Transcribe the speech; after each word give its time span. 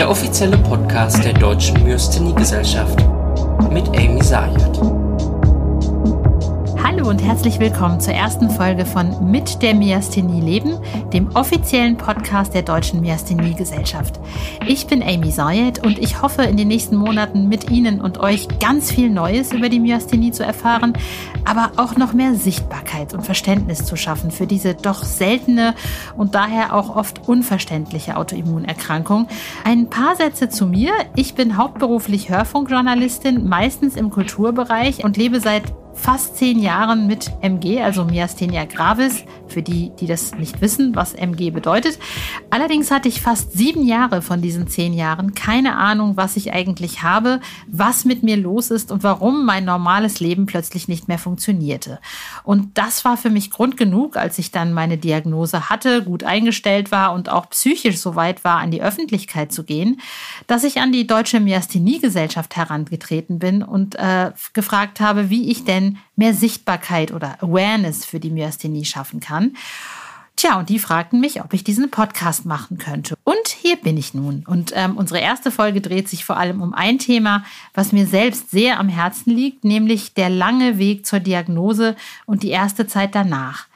der 0.00 0.08
offizielle 0.08 0.56
Podcast 0.56 1.22
der 1.22 1.34
Deutschen 1.34 1.84
Myasthenie-Gesellschaft 1.84 3.04
mit 3.70 3.86
Amy 3.88 4.24
Sayed. 4.24 4.58
Hallo 6.82 7.06
und 7.06 7.22
herzlich 7.22 7.60
willkommen 7.60 8.00
zur 8.00 8.14
ersten 8.14 8.48
Folge 8.48 8.86
von 8.86 9.30
Mit 9.30 9.60
der 9.60 9.74
Myasthenie 9.74 10.40
leben, 10.40 10.78
dem 11.12 11.28
offiziellen 11.36 11.98
Podcast 11.98 12.54
der 12.54 12.62
Deutschen 12.62 13.02
Myasthenie-Gesellschaft. 13.02 14.18
Ich 14.72 14.86
bin 14.86 15.02
Amy 15.02 15.32
Sayed 15.32 15.84
und 15.84 15.98
ich 15.98 16.22
hoffe, 16.22 16.42
in 16.42 16.56
den 16.56 16.68
nächsten 16.68 16.94
Monaten 16.94 17.48
mit 17.48 17.72
Ihnen 17.72 18.00
und 18.00 18.18
euch 18.18 18.46
ganz 18.60 18.92
viel 18.92 19.10
Neues 19.10 19.52
über 19.52 19.68
die 19.68 19.80
Myasthenie 19.80 20.30
zu 20.30 20.44
erfahren, 20.44 20.92
aber 21.44 21.72
auch 21.74 21.96
noch 21.96 22.12
mehr 22.12 22.36
Sichtbarkeit 22.36 23.12
und 23.12 23.22
Verständnis 23.22 23.84
zu 23.84 23.96
schaffen 23.96 24.30
für 24.30 24.46
diese 24.46 24.74
doch 24.76 25.02
seltene 25.02 25.74
und 26.16 26.36
daher 26.36 26.72
auch 26.72 26.94
oft 26.94 27.28
unverständliche 27.28 28.16
Autoimmunerkrankung. 28.16 29.26
Ein 29.64 29.90
paar 29.90 30.14
Sätze 30.14 30.48
zu 30.48 30.66
mir. 30.66 30.92
Ich 31.16 31.34
bin 31.34 31.56
hauptberuflich 31.56 32.28
Hörfunkjournalistin, 32.28 33.48
meistens 33.48 33.96
im 33.96 34.10
Kulturbereich 34.10 35.02
und 35.02 35.16
lebe 35.16 35.40
seit 35.40 35.64
fast 36.00 36.36
zehn 36.36 36.58
Jahren 36.58 37.06
mit 37.06 37.30
MG, 37.42 37.82
also 37.82 38.04
Myasthenia 38.04 38.64
gravis, 38.64 39.24
für 39.48 39.62
die, 39.62 39.90
die 40.00 40.06
das 40.06 40.34
nicht 40.34 40.60
wissen, 40.60 40.94
was 40.94 41.12
MG 41.14 41.50
bedeutet. 41.50 41.98
Allerdings 42.48 42.90
hatte 42.90 43.08
ich 43.08 43.20
fast 43.20 43.52
sieben 43.52 43.84
Jahre 43.84 44.22
von 44.22 44.40
diesen 44.40 44.68
zehn 44.68 44.94
Jahren 44.94 45.34
keine 45.34 45.76
Ahnung, 45.76 46.16
was 46.16 46.36
ich 46.36 46.52
eigentlich 46.52 47.02
habe, 47.02 47.40
was 47.66 48.04
mit 48.04 48.22
mir 48.22 48.36
los 48.36 48.70
ist 48.70 48.90
und 48.90 49.02
warum 49.02 49.44
mein 49.44 49.64
normales 49.64 50.20
Leben 50.20 50.46
plötzlich 50.46 50.88
nicht 50.88 51.08
mehr 51.08 51.18
funktionierte. 51.18 52.00
Und 52.44 52.78
das 52.78 53.04
war 53.04 53.16
für 53.16 53.30
mich 53.30 53.50
Grund 53.50 53.76
genug, 53.76 54.16
als 54.16 54.38
ich 54.38 54.50
dann 54.50 54.72
meine 54.72 54.96
Diagnose 54.96 55.68
hatte, 55.68 56.02
gut 56.02 56.24
eingestellt 56.24 56.90
war 56.90 57.12
und 57.12 57.28
auch 57.28 57.50
psychisch 57.50 57.98
so 57.98 58.16
weit 58.16 58.44
war, 58.44 58.58
an 58.58 58.70
die 58.70 58.82
Öffentlichkeit 58.82 59.52
zu 59.52 59.64
gehen, 59.64 60.00
dass 60.46 60.64
ich 60.64 60.78
an 60.78 60.92
die 60.92 61.06
Deutsche 61.06 61.40
Myasthenie-Gesellschaft 61.40 62.56
herangetreten 62.56 63.38
bin 63.38 63.62
und 63.62 63.96
äh, 63.96 64.32
gefragt 64.54 65.00
habe, 65.00 65.28
wie 65.28 65.50
ich 65.50 65.64
denn 65.64 65.89
mehr 66.16 66.34
Sichtbarkeit 66.34 67.12
oder 67.12 67.42
Awareness 67.42 68.04
für 68.04 68.20
die 68.20 68.30
Myasthenie 68.30 68.84
schaffen 68.84 69.20
kann. 69.20 69.56
Tja, 70.40 70.58
und 70.58 70.70
die 70.70 70.78
fragten 70.78 71.20
mich, 71.20 71.42
ob 71.42 71.52
ich 71.52 71.64
diesen 71.64 71.90
Podcast 71.90 72.46
machen 72.46 72.78
könnte. 72.78 73.14
Und 73.24 73.48
hier 73.48 73.76
bin 73.76 73.98
ich 73.98 74.14
nun. 74.14 74.42
Und 74.46 74.72
ähm, 74.74 74.96
unsere 74.96 75.20
erste 75.20 75.50
Folge 75.50 75.82
dreht 75.82 76.08
sich 76.08 76.24
vor 76.24 76.38
allem 76.38 76.62
um 76.62 76.72
ein 76.72 76.98
Thema, 76.98 77.44
was 77.74 77.92
mir 77.92 78.06
selbst 78.06 78.50
sehr 78.50 78.80
am 78.80 78.88
Herzen 78.88 79.34
liegt, 79.34 79.64
nämlich 79.64 80.14
der 80.14 80.30
lange 80.30 80.78
Weg 80.78 81.04
zur 81.04 81.20
Diagnose 81.20 81.94
und 82.24 82.42
die 82.42 82.48
erste 82.48 82.86
Zeit 82.86 83.14
danach. 83.14 83.66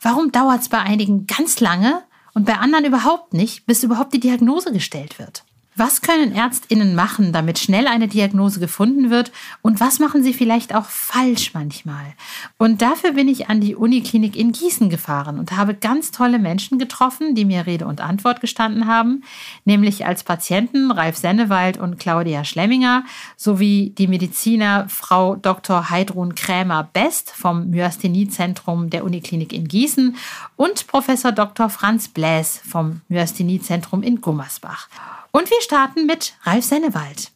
Warum 0.00 0.32
dauert 0.32 0.62
es 0.62 0.70
bei 0.70 0.78
einigen 0.78 1.26
ganz 1.26 1.60
lange 1.60 2.02
und 2.32 2.46
bei 2.46 2.54
anderen 2.54 2.86
überhaupt 2.86 3.34
nicht, 3.34 3.66
bis 3.66 3.82
überhaupt 3.82 4.14
die 4.14 4.20
Diagnose 4.20 4.72
gestellt 4.72 5.18
wird? 5.18 5.44
Was 5.78 6.02
können 6.02 6.32
Ärztinnen 6.32 6.96
machen, 6.96 7.32
damit 7.32 7.60
schnell 7.60 7.86
eine 7.86 8.08
Diagnose 8.08 8.58
gefunden 8.58 9.10
wird? 9.10 9.30
Und 9.62 9.78
was 9.78 10.00
machen 10.00 10.24
sie 10.24 10.34
vielleicht 10.34 10.74
auch 10.74 10.86
falsch 10.86 11.54
manchmal? 11.54 12.14
Und 12.56 12.82
dafür 12.82 13.12
bin 13.12 13.28
ich 13.28 13.48
an 13.48 13.60
die 13.60 13.76
Uniklinik 13.76 14.34
in 14.34 14.50
Gießen 14.50 14.90
gefahren 14.90 15.38
und 15.38 15.56
habe 15.56 15.74
ganz 15.74 16.10
tolle 16.10 16.40
Menschen 16.40 16.80
getroffen, 16.80 17.36
die 17.36 17.44
mir 17.44 17.66
Rede 17.66 17.86
und 17.86 18.00
Antwort 18.00 18.40
gestanden 18.40 18.88
haben, 18.88 19.22
nämlich 19.66 20.04
als 20.04 20.24
Patienten 20.24 20.90
Ralf 20.90 21.16
Sennewald 21.16 21.78
und 21.78 22.00
Claudia 22.00 22.42
Schlemminger 22.42 23.04
sowie 23.36 23.94
die 23.96 24.08
Mediziner 24.08 24.88
Frau 24.88 25.36
Dr. 25.36 25.90
Heidrun 25.90 26.34
Krämer-Best 26.34 27.30
vom 27.30 27.70
Myasthenie-Zentrum 27.70 28.90
der 28.90 29.04
Uniklinik 29.04 29.52
in 29.52 29.68
Gießen 29.68 30.16
und 30.56 30.88
Professor 30.88 31.30
Dr. 31.30 31.70
Franz 31.70 32.08
Bläs 32.08 32.60
vom 32.68 33.02
Myasthenie-Zentrum 33.08 34.02
in 34.02 34.20
Gummersbach. 34.20 34.88
Und 35.30 35.50
wir 35.50 35.60
starten 35.60 36.06
mit 36.06 36.34
Ralf 36.42 36.64
Sennewald. 36.64 37.32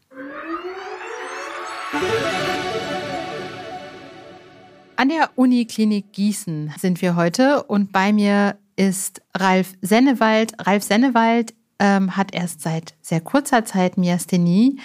An 4.97 5.09
der 5.09 5.31
Uniklinik 5.37 6.13
Gießen 6.13 6.73
sind 6.79 7.03
wir 7.03 7.17
heute 7.17 7.65
und 7.65 7.93
bei 7.93 8.13
mir 8.13 8.57
ist 8.77 9.21
Ralf 9.35 9.75
Sennewald. 9.83 10.55
Ralf 10.59 10.85
Sennewald 10.85 11.55
ähm, 11.79 12.17
hat 12.17 12.35
erst 12.35 12.63
seit 12.63 12.95
sehr 13.03 13.21
kurzer 13.21 13.65
Zeit 13.65 13.99
Myasthenie. 13.99 14.81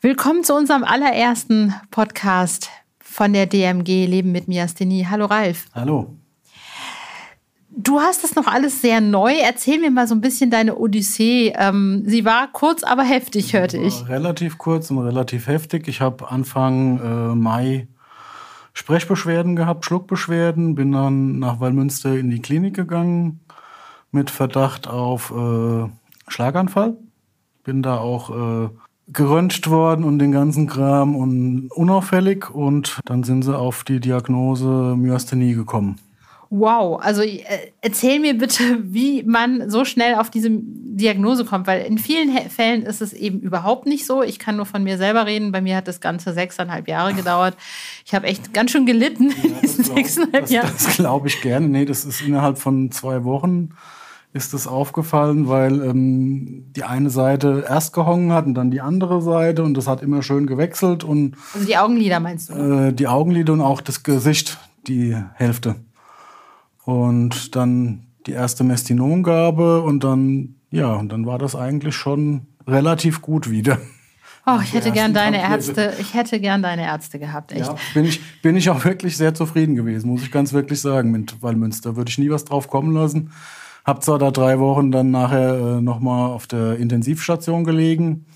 Willkommen 0.00 0.44
zu 0.44 0.54
unserem 0.54 0.84
allerersten 0.84 1.74
Podcast 1.90 2.70
von 3.00 3.32
der 3.32 3.46
DMG 3.46 4.06
Leben 4.06 4.30
mit 4.30 4.46
Myasthenie. 4.46 5.06
Hallo 5.10 5.26
Ralf. 5.26 5.66
Hallo. 5.74 6.19
Du 7.76 8.00
hast 8.00 8.24
das 8.24 8.34
noch 8.34 8.46
alles 8.46 8.82
sehr 8.82 9.00
neu. 9.00 9.32
Erzähl 9.32 9.78
mir 9.78 9.90
mal 9.90 10.08
so 10.08 10.14
ein 10.14 10.20
bisschen 10.20 10.50
deine 10.50 10.76
Odyssee. 10.76 11.52
Ähm, 11.56 12.02
sie 12.04 12.24
war 12.24 12.48
kurz, 12.52 12.82
aber 12.82 13.04
heftig, 13.04 13.54
hörte 13.54 13.78
ich. 13.78 14.08
Relativ 14.08 14.58
kurz 14.58 14.90
und 14.90 14.98
relativ 14.98 15.46
heftig. 15.46 15.86
Ich 15.86 16.00
habe 16.00 16.30
Anfang 16.30 16.98
äh, 16.98 17.34
Mai 17.34 17.86
Sprechbeschwerden 18.72 19.56
gehabt, 19.56 19.84
Schluckbeschwerden, 19.84 20.74
bin 20.74 20.92
dann 20.92 21.38
nach 21.38 21.60
Wallmünster 21.60 22.16
in 22.16 22.30
die 22.30 22.40
Klinik 22.40 22.74
gegangen 22.74 23.40
mit 24.10 24.30
Verdacht 24.30 24.88
auf 24.88 25.32
äh, 25.32 25.88
Schlaganfall. 26.28 26.96
Bin 27.64 27.82
da 27.82 27.98
auch 27.98 28.30
äh, 28.30 28.68
geröntgt 29.12 29.68
worden 29.68 30.04
und 30.04 30.18
den 30.18 30.32
ganzen 30.32 30.66
Kram 30.66 31.16
und 31.16 31.68
unauffällig 31.72 32.50
und 32.50 33.00
dann 33.04 33.22
sind 33.22 33.42
sie 33.42 33.56
auf 33.56 33.84
die 33.84 34.00
Diagnose 34.00 34.94
Myasthenie 34.96 35.54
gekommen. 35.54 35.98
Wow, 36.52 37.00
also 37.00 37.22
äh, 37.22 37.38
erzähl 37.80 38.18
mir 38.18 38.36
bitte, 38.36 38.78
wie 38.82 39.22
man 39.22 39.70
so 39.70 39.84
schnell 39.84 40.16
auf 40.16 40.30
diese 40.30 40.50
Diagnose 40.50 41.44
kommt, 41.44 41.68
weil 41.68 41.86
in 41.86 41.96
vielen 41.96 42.36
Fällen 42.50 42.82
ist 42.82 43.00
es 43.00 43.12
eben 43.12 43.38
überhaupt 43.38 43.86
nicht 43.86 44.04
so. 44.04 44.24
Ich 44.24 44.40
kann 44.40 44.56
nur 44.56 44.66
von 44.66 44.82
mir 44.82 44.98
selber 44.98 45.26
reden. 45.26 45.52
Bei 45.52 45.60
mir 45.60 45.76
hat 45.76 45.86
das 45.86 46.00
Ganze 46.00 46.34
sechseinhalb 46.34 46.88
Jahre 46.88 47.14
gedauert. 47.14 47.56
Ich 48.04 48.14
habe 48.14 48.26
echt 48.26 48.52
ganz 48.52 48.72
schön 48.72 48.84
gelitten 48.84 49.30
in 49.30 49.60
diesen 49.62 49.84
glaub, 49.84 49.96
sechseinhalb 49.98 50.42
das, 50.42 50.50
Jahren. 50.50 50.72
Das 50.72 50.96
glaube 50.96 51.28
ich 51.28 51.40
gerne. 51.40 51.68
Nee, 51.68 51.84
das 51.84 52.04
ist 52.04 52.20
innerhalb 52.20 52.58
von 52.58 52.90
zwei 52.90 53.22
Wochen 53.22 53.70
ist 54.32 54.54
das 54.54 54.66
aufgefallen, 54.66 55.48
weil 55.48 55.82
ähm, 55.82 56.66
die 56.76 56.84
eine 56.84 57.10
Seite 57.10 57.64
erst 57.68 57.92
gehongen 57.92 58.32
hat 58.32 58.46
und 58.46 58.54
dann 58.54 58.70
die 58.70 58.80
andere 58.80 59.22
Seite 59.22 59.64
und 59.64 59.74
das 59.74 59.88
hat 59.88 60.02
immer 60.02 60.22
schön 60.22 60.46
gewechselt 60.46 61.02
und 61.02 61.36
also 61.52 61.66
die 61.66 61.76
Augenlider 61.76 62.20
meinst 62.20 62.50
du? 62.50 62.54
Äh, 62.54 62.92
die 62.92 63.08
Augenlider 63.08 63.52
und 63.52 63.60
auch 63.60 63.80
das 63.80 64.04
Gesicht, 64.04 64.58
die 64.86 65.16
Hälfte. 65.34 65.76
Und 66.90 67.54
dann 67.54 68.00
die 68.26 68.32
erste 68.32 68.64
Mestinongabe 68.64 69.80
und 69.80 70.02
dann, 70.02 70.56
ja, 70.72 70.94
und 70.94 71.12
dann 71.12 71.24
war 71.24 71.38
das 71.38 71.54
eigentlich 71.54 71.94
schon 71.94 72.48
relativ 72.66 73.22
gut 73.22 73.48
wieder. 73.48 73.78
Oh, 74.44 74.58
ich 74.60 74.72
hätte 74.72 74.90
gern 74.90 75.14
deine 75.14 75.40
Ärzte, 75.40 75.92
ich 76.00 76.14
hätte 76.14 76.40
gern 76.40 76.62
deine 76.62 76.82
Ärzte 76.82 77.20
gehabt, 77.20 77.52
echt. 77.52 77.66
Ja, 77.66 77.76
bin 77.94 78.04
ich, 78.04 78.20
bin 78.42 78.56
ich 78.56 78.68
auch 78.70 78.84
wirklich 78.84 79.16
sehr 79.16 79.34
zufrieden 79.34 79.76
gewesen, 79.76 80.10
muss 80.10 80.22
ich 80.22 80.32
ganz 80.32 80.52
wirklich 80.52 80.80
sagen, 80.80 81.12
mit 81.12 81.40
Wallmünster. 81.42 81.94
Würde 81.94 82.10
ich 82.10 82.18
nie 82.18 82.30
was 82.30 82.44
drauf 82.44 82.68
kommen 82.68 82.92
lassen. 82.92 83.30
Hab 83.84 84.02
zwar 84.02 84.18
da 84.18 84.32
drei 84.32 84.58
Wochen 84.58 84.90
dann 84.90 85.12
nachher 85.12 85.54
äh, 85.54 85.80
nochmal 85.80 86.30
auf 86.30 86.48
der 86.48 86.76
Intensivstation 86.76 87.62
gelegen. 87.62 88.26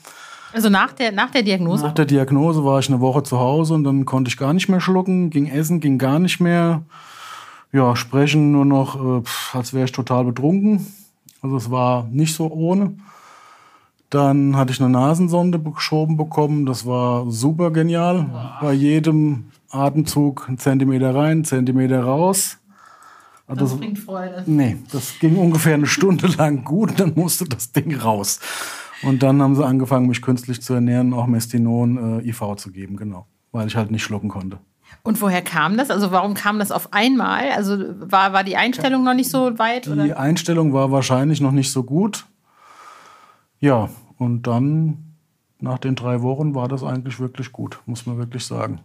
Also 0.52 0.68
nach 0.68 0.92
der, 0.92 1.10
nach 1.10 1.30
der 1.30 1.42
Diagnose? 1.42 1.82
Nach 1.82 1.92
der 1.92 2.04
Diagnose 2.04 2.64
war 2.64 2.78
ich 2.78 2.88
eine 2.88 3.00
Woche 3.00 3.24
zu 3.24 3.40
Hause 3.40 3.74
und 3.74 3.82
dann 3.82 4.04
konnte 4.04 4.28
ich 4.28 4.36
gar 4.36 4.52
nicht 4.52 4.68
mehr 4.68 4.80
schlucken, 4.80 5.30
ging 5.30 5.46
essen, 5.48 5.80
ging 5.80 5.98
gar 5.98 6.20
nicht 6.20 6.38
mehr 6.38 6.84
ja, 7.74 7.96
sprechen 7.96 8.52
nur 8.52 8.64
noch, 8.64 9.20
äh, 9.20 9.22
als 9.52 9.74
wäre 9.74 9.84
ich 9.84 9.92
total 9.92 10.24
betrunken. 10.24 10.86
Also 11.42 11.56
es 11.56 11.70
war 11.70 12.04
nicht 12.04 12.34
so 12.34 12.46
ohne. 12.50 12.96
Dann 14.10 14.56
hatte 14.56 14.72
ich 14.72 14.80
eine 14.80 14.90
Nasensonde 14.90 15.58
geschoben 15.58 16.16
bekommen. 16.16 16.66
Das 16.66 16.86
war 16.86 17.28
super 17.30 17.72
genial. 17.72 18.28
Wow. 18.30 18.50
Bei 18.60 18.72
jedem 18.72 19.46
Atemzug 19.70 20.48
ein 20.48 20.56
Zentimeter 20.56 21.14
rein, 21.16 21.40
ein 21.40 21.44
Zentimeter 21.44 22.04
raus. 22.04 22.58
Also 23.48 23.64
das 23.64 23.76
bringt 23.76 23.98
Freude. 23.98 24.44
Nee, 24.46 24.76
das 24.92 25.18
ging 25.18 25.36
ungefähr 25.36 25.74
eine 25.74 25.86
Stunde 25.86 26.28
lang 26.38 26.62
gut. 26.64 27.00
Dann 27.00 27.12
musste 27.16 27.44
das 27.44 27.72
Ding 27.72 27.92
raus. 27.96 28.38
Und 29.02 29.24
dann 29.24 29.42
haben 29.42 29.56
sie 29.56 29.66
angefangen, 29.66 30.06
mich 30.06 30.22
künstlich 30.22 30.62
zu 30.62 30.74
ernähren, 30.74 31.12
auch 31.12 31.26
Mestinon 31.26 32.20
äh, 32.20 32.28
IV 32.28 32.54
zu 32.56 32.70
geben, 32.70 32.96
genau. 32.96 33.26
Weil 33.50 33.66
ich 33.66 33.74
halt 33.74 33.90
nicht 33.90 34.04
schlucken 34.04 34.28
konnte. 34.28 34.60
Und 35.02 35.20
woher 35.20 35.42
kam 35.42 35.76
das? 35.76 35.90
Also 35.90 36.10
warum 36.12 36.34
kam 36.34 36.58
das 36.58 36.72
auf 36.72 36.92
einmal? 36.92 37.50
Also 37.50 37.78
war, 37.98 38.32
war 38.32 38.44
die 38.44 38.56
Einstellung 38.56 39.04
noch 39.04 39.14
nicht 39.14 39.30
so 39.30 39.58
weit? 39.58 39.86
Die 39.86 39.90
oder? 39.90 40.18
Einstellung 40.18 40.72
war 40.72 40.90
wahrscheinlich 40.90 41.40
noch 41.40 41.52
nicht 41.52 41.70
so 41.70 41.82
gut. 41.82 42.26
Ja, 43.60 43.88
und 44.18 44.46
dann 44.46 45.14
nach 45.60 45.78
den 45.78 45.94
drei 45.94 46.22
Wochen 46.22 46.54
war 46.54 46.68
das 46.68 46.82
eigentlich 46.82 47.20
wirklich 47.20 47.52
gut, 47.52 47.80
muss 47.86 48.06
man 48.06 48.18
wirklich 48.18 48.44
sagen. 48.44 48.80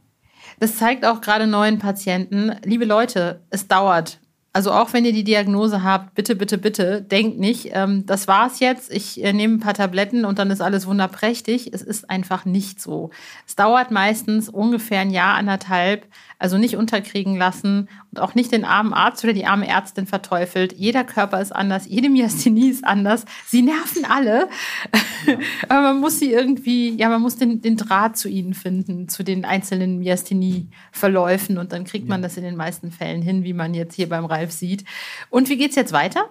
Das 0.60 0.78
zeigt 0.78 1.06
auch 1.06 1.22
gerade 1.22 1.48
neuen 1.48 1.80
Patienten, 1.80 2.52
liebe 2.64 2.86
Leute, 2.86 3.42
es 3.50 3.68
dauert. 3.68 4.20
Also 4.52 4.72
auch 4.72 4.94
wenn 4.94 5.06
ihr 5.06 5.14
die 5.14 5.24
Diagnose 5.24 5.84
habt, 5.84 6.16
bitte, 6.16 6.36
bitte, 6.36 6.58
bitte, 6.58 7.04
denkt 7.04 7.38
nicht, 7.38 7.70
ähm, 7.74 8.08
das 8.08 8.28
war's 8.28 8.60
jetzt, 8.60 8.92
ich 8.92 9.24
äh, 9.24 9.32
nehme 9.32 9.56
ein 9.56 9.60
paar 9.60 9.76
Tabletten 9.76 10.26
und 10.26 10.40
dann 10.40 10.50
ist 10.50 10.62
alles 10.62 10.88
wunderprächtig. 10.88 11.72
Es 11.72 11.84
ist 11.84 12.10
einfach 12.10 12.46
nicht 12.46 12.82
so. 12.82 13.12
Es 13.46 13.56
dauert 13.56 13.92
meistens 13.92 14.50
ungefähr 14.50 15.02
ein 15.02 15.12
Jahr, 15.12 15.36
anderthalb, 15.36 16.08
also 16.40 16.58
nicht 16.58 16.78
unterkriegen 16.78 17.36
lassen 17.36 17.90
und 18.12 18.20
auch 18.20 18.34
nicht 18.34 18.52
den 18.54 18.64
armen 18.64 18.94
Arzt 18.94 19.24
oder 19.24 19.34
die 19.34 19.46
arme 19.46 19.68
Ärztin 19.68 20.08
verteufelt. 20.08 20.74
Jeder 20.74 21.04
Körper 21.04 21.42
ist 21.42 21.52
anders, 21.52 21.86
jede 21.86 22.10
Myasthenie 22.10 22.70
ist 22.70 22.86
anders. 22.86 23.26
Sie 23.46 23.62
nerven 23.62 24.06
alle. 24.10 24.48
Ja. 25.28 25.38
Aber 25.70 25.82
man 25.82 26.00
muss 26.00 26.18
sie 26.18 26.32
irgendwie, 26.32 26.96
ja, 26.96 27.10
man 27.10 27.22
muss 27.22 27.36
den, 27.36 27.62
den 27.62 27.76
Draht 27.76 28.18
zu 28.18 28.30
ihnen 28.30 28.54
finden, 28.54 29.10
zu 29.10 29.24
den 29.24 29.44
einzelnen 29.44 30.00
Myasthenie-Verläufen 30.00 31.58
und 31.58 31.74
dann 31.74 31.84
kriegt 31.84 32.08
man 32.08 32.22
das 32.22 32.38
in 32.38 32.44
den 32.44 32.56
meisten 32.56 32.92
Fällen 32.92 33.22
hin, 33.22 33.44
wie 33.44 33.54
man 33.54 33.74
jetzt 33.74 33.96
hier 33.96 34.08
beim 34.08 34.26
Ralf 34.26 34.52
sieht. 34.52 34.86
Und 35.30 35.50
wie 35.50 35.58
geht 35.58 35.72
es 35.72 35.76
jetzt 35.76 35.92
weiter? 35.92 36.30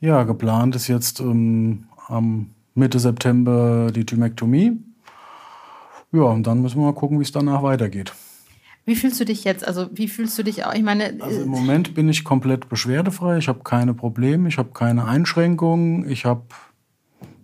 Ja, 0.00 0.22
geplant 0.24 0.74
ist 0.74 0.88
jetzt 0.88 1.20
ähm, 1.20 1.84
am 2.08 2.50
Mitte 2.74 2.98
September 2.98 3.90
die 3.94 4.06
Thymektomie. 4.06 4.72
Ja, 6.12 6.22
und 6.22 6.46
dann 6.46 6.62
müssen 6.62 6.78
wir 6.78 6.86
mal 6.86 6.94
gucken, 6.94 7.18
wie 7.18 7.24
es 7.24 7.32
danach 7.32 7.62
weitergeht. 7.62 8.12
Wie 8.86 8.96
fühlst 8.96 9.18
du 9.18 9.24
dich 9.24 9.44
jetzt? 9.44 9.66
Also 9.66 9.88
wie 9.92 10.08
fühlst 10.08 10.38
du 10.38 10.42
dich 10.42 10.64
auch? 10.64 10.74
Ich 10.74 10.82
meine, 10.82 11.16
also 11.20 11.42
im 11.42 11.48
Moment 11.48 11.94
bin 11.94 12.08
ich 12.08 12.22
komplett 12.22 12.68
beschwerdefrei. 12.68 13.38
Ich 13.38 13.48
habe 13.48 13.60
keine 13.64 13.94
Probleme, 13.94 14.48
ich 14.48 14.58
habe 14.58 14.70
keine 14.74 15.06
Einschränkungen. 15.06 16.08
Ich 16.10 16.24
habe 16.26 16.42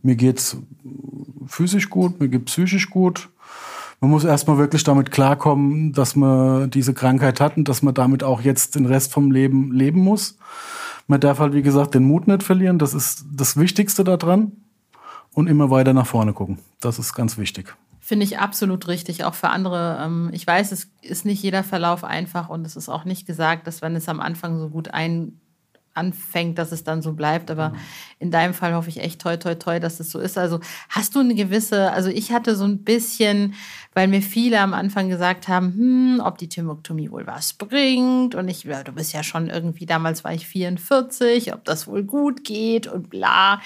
mir 0.02 0.16
geht's 0.16 0.58
physisch 1.46 1.88
gut, 1.88 2.20
mir 2.20 2.28
geht 2.28 2.44
psychisch 2.44 2.90
gut. 2.90 3.30
Man 4.00 4.10
muss 4.10 4.24
erstmal 4.24 4.56
wirklich 4.56 4.82
damit 4.84 5.10
klarkommen, 5.10 5.92
dass 5.92 6.16
man 6.16 6.70
diese 6.70 6.94
Krankheit 6.94 7.40
hat 7.40 7.56
und 7.56 7.68
dass 7.68 7.82
man 7.82 7.92
damit 7.92 8.22
auch 8.22 8.40
jetzt 8.40 8.74
den 8.74 8.86
Rest 8.86 9.12
vom 9.12 9.30
Leben 9.30 9.72
leben 9.72 10.00
muss. 10.00 10.38
Man 11.06 11.20
darf 11.20 11.38
halt, 11.38 11.52
wie 11.54 11.62
gesagt, 11.62 11.94
den 11.94 12.04
Mut 12.04 12.28
nicht 12.28 12.42
verlieren. 12.42 12.78
Das 12.78 12.94
ist 12.94 13.24
das 13.30 13.56
Wichtigste 13.56 14.04
daran. 14.04 14.52
Und 15.32 15.46
immer 15.46 15.70
weiter 15.70 15.92
nach 15.92 16.06
vorne 16.06 16.32
gucken. 16.32 16.58
Das 16.80 16.98
ist 16.98 17.14
ganz 17.14 17.38
wichtig. 17.38 17.76
Finde 18.10 18.24
ich 18.24 18.40
absolut 18.40 18.88
richtig, 18.88 19.22
auch 19.22 19.34
für 19.34 19.50
andere. 19.50 20.00
Ähm, 20.02 20.30
ich 20.32 20.44
weiß, 20.44 20.72
es 20.72 20.90
ist 21.00 21.24
nicht 21.24 21.44
jeder 21.44 21.62
Verlauf 21.62 22.02
einfach 22.02 22.48
und 22.48 22.66
es 22.66 22.74
ist 22.74 22.88
auch 22.88 23.04
nicht 23.04 23.24
gesagt, 23.24 23.68
dass 23.68 23.82
wenn 23.82 23.94
es 23.94 24.08
am 24.08 24.18
Anfang 24.18 24.58
so 24.58 24.68
gut 24.68 24.88
ein 24.88 25.40
anfängt, 25.94 26.58
dass 26.58 26.72
es 26.72 26.84
dann 26.84 27.02
so 27.02 27.12
bleibt. 27.12 27.50
Aber 27.50 27.70
mhm. 27.70 27.76
in 28.18 28.30
deinem 28.30 28.54
Fall 28.54 28.74
hoffe 28.74 28.88
ich 28.88 29.00
echt 29.00 29.20
toi, 29.20 29.36
toi, 29.36 29.54
toi, 29.54 29.80
dass 29.80 30.00
es 30.00 30.10
so 30.10 30.18
ist. 30.18 30.38
Also 30.38 30.60
hast 30.88 31.14
du 31.14 31.20
eine 31.20 31.34
gewisse, 31.34 31.90
also 31.92 32.08
ich 32.10 32.32
hatte 32.32 32.56
so 32.56 32.64
ein 32.64 32.84
bisschen, 32.84 33.54
weil 33.94 34.08
mir 34.08 34.22
viele 34.22 34.60
am 34.60 34.74
Anfang 34.74 35.08
gesagt 35.08 35.48
haben, 35.48 35.74
hm, 35.74 36.22
ob 36.24 36.38
die 36.38 36.48
Thymotomie 36.48 37.10
wohl 37.10 37.26
was 37.26 37.52
bringt. 37.52 38.34
Und 38.34 38.48
ich, 38.48 38.64
ja, 38.64 38.82
du 38.82 38.92
bist 38.92 39.12
ja 39.12 39.22
schon 39.22 39.48
irgendwie, 39.48 39.86
damals 39.86 40.24
war 40.24 40.32
ich 40.32 40.46
44, 40.46 41.52
ob 41.54 41.64
das 41.64 41.86
wohl 41.86 42.04
gut 42.04 42.44
geht 42.44 42.86
und 42.86 43.10
bla. 43.10 43.60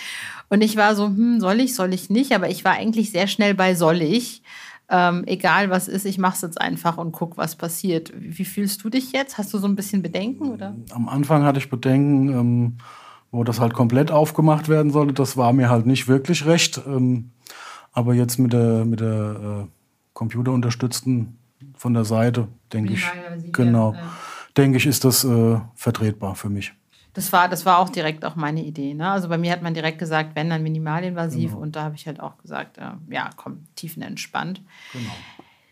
Und 0.49 0.63
ich 0.63 0.77
war 0.77 0.95
so, 0.95 1.07
hm, 1.07 1.41
soll 1.41 1.61
ich, 1.61 1.75
soll 1.75 1.93
ich 1.93 2.11
nicht? 2.11 2.33
Aber 2.33 2.49
ich 2.49 2.65
war 2.65 2.73
eigentlich 2.73 3.11
sehr 3.11 3.27
schnell 3.27 3.55
bei 3.55 3.75
soll 3.75 4.03
ich 4.03 4.43
ähm, 4.89 5.25
egal 5.27 5.71
was 5.71 5.89
ist, 5.89 6.05
ich 6.05 6.19
mache 6.19 6.35
es 6.35 6.43
jetzt 6.43 6.61
einfach 6.61 6.99
und 6.99 7.13
guck, 7.13 7.37
was 7.37 7.57
passiert. 7.57 8.13
Wie 8.17 8.45
fühlst 8.45 8.85
du 8.85 8.91
dich 8.91 9.13
jetzt? 9.13 9.39
Hast 9.39 9.53
du 9.55 9.59
so 9.59 9.67
ein 9.67 9.77
bisschen 9.77 10.03
Bedenken? 10.03 10.51
Oder? 10.51 10.75
Am 10.91 11.09
Anfang 11.09 11.45
hatte 11.45 11.59
ich 11.59 11.71
Bedenken, 11.71 12.29
ähm, 12.29 12.79
wo 13.31 13.45
das 13.45 13.61
halt 13.61 13.75
komplett 13.75 14.11
aufgemacht 14.11 14.69
werden 14.69 14.91
sollte. 14.91 15.15
Das 15.15 15.37
war 15.37 15.53
mir 15.53 15.71
halt 15.71 15.87
nicht 15.87 16.07
wirklich 16.07 16.47
recht. 16.47 16.81
Ähm, 16.87 17.31
aber 17.93 18.15
jetzt 18.15 18.39
mit 18.39 18.53
der, 18.53 18.85
mit 18.85 19.01
der 19.01 19.65
äh, 19.65 19.69
computerunterstützten 20.13 21.39
von 21.77 21.95
der 21.95 22.05
Seite, 22.05 22.49
denke 22.73 22.93
ich, 22.93 23.05
genau, 23.53 23.95
ja. 23.95 24.01
denke 24.57 24.77
ich, 24.77 24.87
ist 24.87 25.05
das 25.05 25.25
äh, 25.25 25.59
vertretbar 25.75 26.35
für 26.35 26.51
mich. 26.51 26.75
Das 27.15 27.33
war, 27.33 27.49
das 27.49 27.65
war 27.65 27.79
auch 27.79 27.89
direkt 27.89 28.25
auch 28.25 28.35
meine 28.35 28.63
Idee. 28.63 28.93
Ne? 28.93 29.09
Also 29.09 29.29
bei 29.29 29.39
mir 29.39 29.53
hat 29.53 29.63
man 29.63 29.73
direkt 29.73 29.99
gesagt, 29.99 30.35
wenn 30.35 30.51
dann 30.51 30.63
minimalinvasiv. 30.63 31.53
Genau. 31.53 31.63
Und 31.63 31.77
da 31.77 31.85
habe 31.85 31.95
ich 31.95 32.07
halt 32.07 32.21
auch 32.21 32.37
gesagt, 32.39 32.77
äh, 32.79 32.91
ja, 33.09 33.31
komm, 33.37 33.65
tiefenentspannt. 33.77 34.61
Genau. 34.93 35.13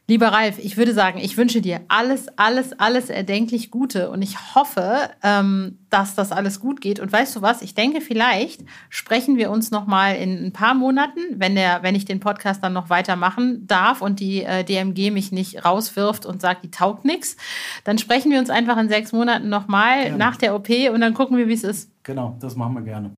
Lieber 0.08 0.28
Ralf, 0.28 0.58
ich 0.58 0.76
würde 0.76 0.92
sagen, 0.94 1.20
ich 1.20 1.36
wünsche 1.36 1.60
dir 1.60 1.82
alles, 1.86 2.26
alles, 2.36 2.72
alles 2.72 3.08
erdenklich 3.08 3.70
Gute 3.70 4.10
und 4.10 4.20
ich 4.20 4.54
hoffe, 4.54 5.10
ähm, 5.22 5.78
dass 5.90 6.16
das 6.16 6.32
alles 6.32 6.58
gut 6.58 6.80
geht. 6.80 6.98
Und 6.98 7.12
weißt 7.12 7.36
du 7.36 7.42
was? 7.42 7.62
Ich 7.62 7.74
denke, 7.74 8.00
vielleicht 8.00 8.62
sprechen 8.90 9.36
wir 9.36 9.50
uns 9.50 9.70
noch 9.70 9.86
mal 9.86 10.16
in 10.16 10.44
ein 10.44 10.52
paar 10.52 10.74
Monaten, 10.74 11.20
wenn 11.36 11.54
der, 11.54 11.84
wenn 11.84 11.94
ich 11.94 12.04
den 12.04 12.18
Podcast 12.18 12.64
dann 12.64 12.72
noch 12.72 12.90
weitermachen 12.90 13.64
darf 13.68 14.02
und 14.02 14.18
die 14.18 14.42
äh, 14.42 14.64
DMG 14.64 15.12
mich 15.12 15.30
nicht 15.30 15.64
rauswirft 15.64 16.26
und 16.26 16.42
sagt, 16.42 16.64
die 16.64 16.70
taugt 16.72 17.04
nichts. 17.04 17.36
Dann 17.84 17.96
sprechen 17.96 18.32
wir 18.32 18.40
uns 18.40 18.50
einfach 18.50 18.76
in 18.78 18.88
sechs 18.88 19.12
Monaten 19.12 19.48
noch 19.48 19.68
mal 19.68 20.02
gerne. 20.02 20.18
nach 20.18 20.36
der 20.36 20.56
OP 20.56 20.68
und 20.92 21.00
dann 21.00 21.14
gucken 21.14 21.36
wir, 21.36 21.46
wie 21.46 21.54
es 21.54 21.64
ist. 21.64 21.92
Genau, 22.02 22.36
das 22.40 22.56
machen 22.56 22.74
wir 22.74 22.82
gerne. 22.82 23.12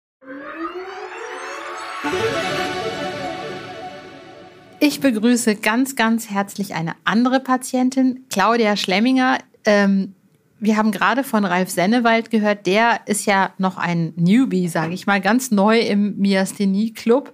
Ich 4.81 5.01
begrüße 5.01 5.57
ganz, 5.57 5.97
ganz 5.97 6.31
herzlich 6.31 6.75
eine 6.75 6.93
andere 7.05 7.41
Patientin, 7.41 8.25
Claudia 8.29 8.77
Schlemminger. 8.77 9.39
Ähm, 9.65 10.15
wir 10.61 10.77
haben 10.77 10.93
gerade 10.93 11.25
von 11.25 11.45
Ralf 11.45 11.71
Sennewald 11.71 12.31
gehört, 12.31 12.67
der 12.67 13.01
ist 13.07 13.27
ja 13.27 13.53
noch 13.59 13.77
ein 13.77 14.13
Newbie, 14.17 14.69
sage 14.69 14.95
ich 14.95 15.07
mal, 15.07 15.21
ganz 15.21 15.51
neu 15.51 15.79
im 15.79 16.17
Myasthenie-Club. 16.19 17.33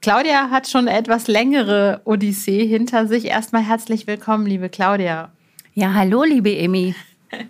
Claudia 0.00 0.50
hat 0.50 0.68
schon 0.68 0.88
eine 0.88 0.98
etwas 0.98 1.28
längere 1.28 2.00
Odyssee 2.04 2.66
hinter 2.66 3.06
sich. 3.06 3.26
Erstmal 3.26 3.62
herzlich 3.62 4.06
willkommen, 4.06 4.46
liebe 4.46 4.68
Claudia. 4.68 5.32
Ja, 5.74 5.94
hallo, 5.94 6.24
liebe 6.24 6.56
Emmy. 6.56 6.94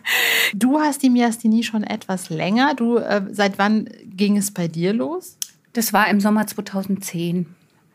Du 0.54 0.78
hast 0.78 1.02
die 1.02 1.10
Myasthenie 1.10 1.64
schon 1.64 1.82
etwas 1.82 2.30
länger. 2.30 2.74
Du, 2.74 2.98
äh, 2.98 3.22
seit 3.32 3.58
wann 3.58 3.88
ging 4.04 4.36
es 4.36 4.52
bei 4.52 4.68
dir 4.68 4.92
los? 4.92 5.38
Das 5.72 5.92
war 5.92 6.08
im 6.08 6.20
Sommer 6.20 6.46
2010. 6.46 7.46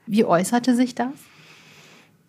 Wie 0.06 0.26
äußerte 0.26 0.76
sich 0.76 0.96
das? 0.96 1.12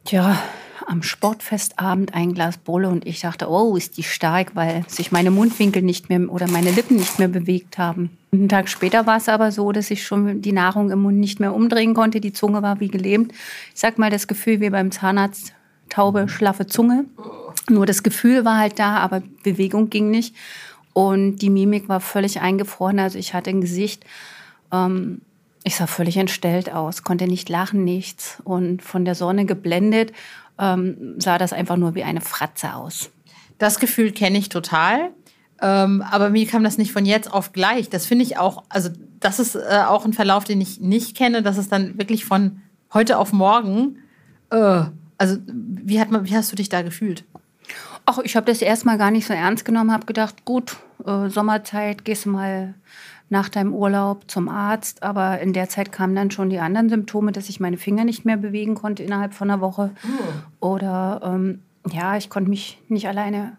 Tja, 0.08 0.43
am 0.87 1.02
Sportfestabend 1.02 2.14
ein 2.14 2.32
Glas 2.32 2.56
Bulle 2.56 2.88
und 2.88 3.06
ich 3.06 3.20
dachte, 3.20 3.46
oh, 3.50 3.76
ist 3.76 3.99
die 3.99 4.02
stark, 4.02 4.56
weil 4.56 4.82
sich 4.88 5.12
meine 5.12 5.31
Mundwinkel 5.31 5.82
nicht 5.82 6.08
mehr 6.08 6.32
oder 6.32 6.49
meine 6.49 6.70
Lippen 6.70 6.96
nicht 6.96 7.19
mehr 7.19 7.28
bewegt 7.28 7.76
haben. 7.76 8.16
Einen 8.32 8.49
Tag 8.49 8.70
später 8.70 9.06
war 9.06 9.19
es 9.19 9.28
aber 9.28 9.52
so, 9.52 9.70
dass 9.70 9.90
ich 9.90 10.06
schon 10.06 10.40
die 10.40 10.52
Nahrung 10.52 10.90
im 10.90 11.02
Mund 11.02 11.19
nicht 11.19 11.40
mehr 11.40 11.55
umdrehen 11.55 11.93
konnte. 11.93 12.22
Die 12.22 12.32
Zunge 12.32 12.62
war 12.62 12.81
wie 12.81 12.88
gelähmt. 12.88 13.32
Ich 13.75 13.81
sag 13.81 13.99
mal, 13.99 14.08
das 14.08 14.26
Gefühl 14.26 14.62
wie 14.62 14.70
beim 14.70 14.90
Zahnarzt, 14.90 15.52
taube, 15.90 16.26
schlaffe 16.31 16.66
Zunge. 16.66 17.05
Nur 17.69 17.84
das 17.84 18.02
Gefühl 18.02 18.46
war 18.46 18.56
halt 18.56 18.78
da, 18.78 18.96
aber 18.96 19.22
Bewegung 19.43 19.90
ging 19.90 20.10
nicht. 20.10 20.34
Und 20.94 21.43
die 21.43 21.50
Mimik 21.50 21.90
war 21.90 22.00
völlig 22.00 22.40
eingefroren. 22.40 22.99
Also 22.99 23.19
ich 23.19 23.34
hatte 23.34 23.50
ein 23.50 23.60
Gesicht, 23.60 24.06
ähm, 24.72 25.20
ich 25.69 25.76
sah 25.76 25.87
völlig 25.87 26.17
entstellt 26.17 26.73
aus, 26.73 27.05
konnte 27.05 27.26
nicht 27.26 27.49
lachen, 27.49 27.85
nichts. 27.85 28.38
Und 28.44 28.82
von 28.82 29.05
der 29.05 29.15
Sonne 29.15 29.47
geblendet 29.47 30.13
ähm, 30.58 31.15
sah 31.19 31.39
das 31.39 31.53
einfach 31.53 31.77
nur 31.77 31.94
wie 31.94 32.03
eine 32.03 32.20
Fratze 32.20 32.75
aus. 32.75 33.10
Das 33.58 33.79
Gefühl 33.79 34.13
kenne 34.13 34.39
ich 34.39 34.48
total. 34.48 35.10
Ähm, 35.60 36.03
aber 36.03 36.31
mir 36.31 36.46
kam 36.46 36.65
das 36.65 36.79
nicht 36.79 36.93
von 36.93 37.05
jetzt 37.05 37.32
auf 37.32 37.53
gleich. 37.53 37.89
Das 37.91 38.06
finde 38.06 38.25
ich 38.25 38.39
auch, 38.39 38.65
also 38.69 38.91
das 39.20 39.39
ist 39.39 39.56
äh, 39.56 39.82
auch 39.87 40.05
ein 40.05 40.13
Verlauf, 40.13 40.44
den 40.44 40.60
ich 40.60 40.81
nicht 40.81 41.17
kenne, 41.17 41.43
dass 41.43 41.58
es 41.58 41.69
dann 41.69 41.98
wirklich 41.98 42.25
von 42.25 42.60
heute 42.93 43.19
auf 43.19 43.32
morgen, 43.32 43.98
äh, 44.51 44.82
also 45.19 45.37
wie, 45.46 46.01
hat 46.01 46.10
man, 46.10 46.25
wie 46.27 46.37
hast 46.37 46.53
du 46.53 46.56
dich 46.56 46.69
da 46.69 46.82
gefühlt? 46.82 47.25
Ach, 48.06 48.19
ich 48.22 48.37
habe 48.37 48.46
das 48.46 48.63
erstmal 48.63 48.98
gar 48.98 49.10
nicht 49.10 49.27
so 49.27 49.34
ernst 49.34 49.65
genommen, 49.65 49.93
habe 49.93 50.06
gedacht, 50.06 50.44
gut, 50.44 50.77
äh, 51.05 51.29
Sommerzeit, 51.29 52.05
gehst 52.05 52.25
du 52.25 52.31
mal 52.31 52.75
nach 53.31 53.49
deinem 53.49 53.75
Urlaub 53.75 54.31
zum 54.31 54.49
Arzt. 54.49 55.03
Aber 55.03 55.41
in 55.41 55.53
der 55.53 55.69
Zeit 55.69 55.93
kamen 55.93 56.15
dann 56.15 56.31
schon 56.31 56.51
die 56.51 56.58
anderen 56.58 56.89
Symptome, 56.89 57.32
dass 57.32 57.49
ich 57.49 57.61
meine 57.61 57.77
Finger 57.77 58.05
nicht 58.05 58.25
mehr 58.25 58.37
bewegen 58.37 58.75
konnte 58.75 59.03
innerhalb 59.03 59.35
von 59.35 59.51
einer 59.51 59.61
Woche. 59.61 59.91
Oh. 60.61 60.67
Oder 60.69 61.20
ähm, 61.25 61.63
ja, 61.91 62.17
ich 62.17 62.31
konnte 62.31 62.51
mich 62.51 62.79
nicht 62.89 63.08
alleine 63.08 63.56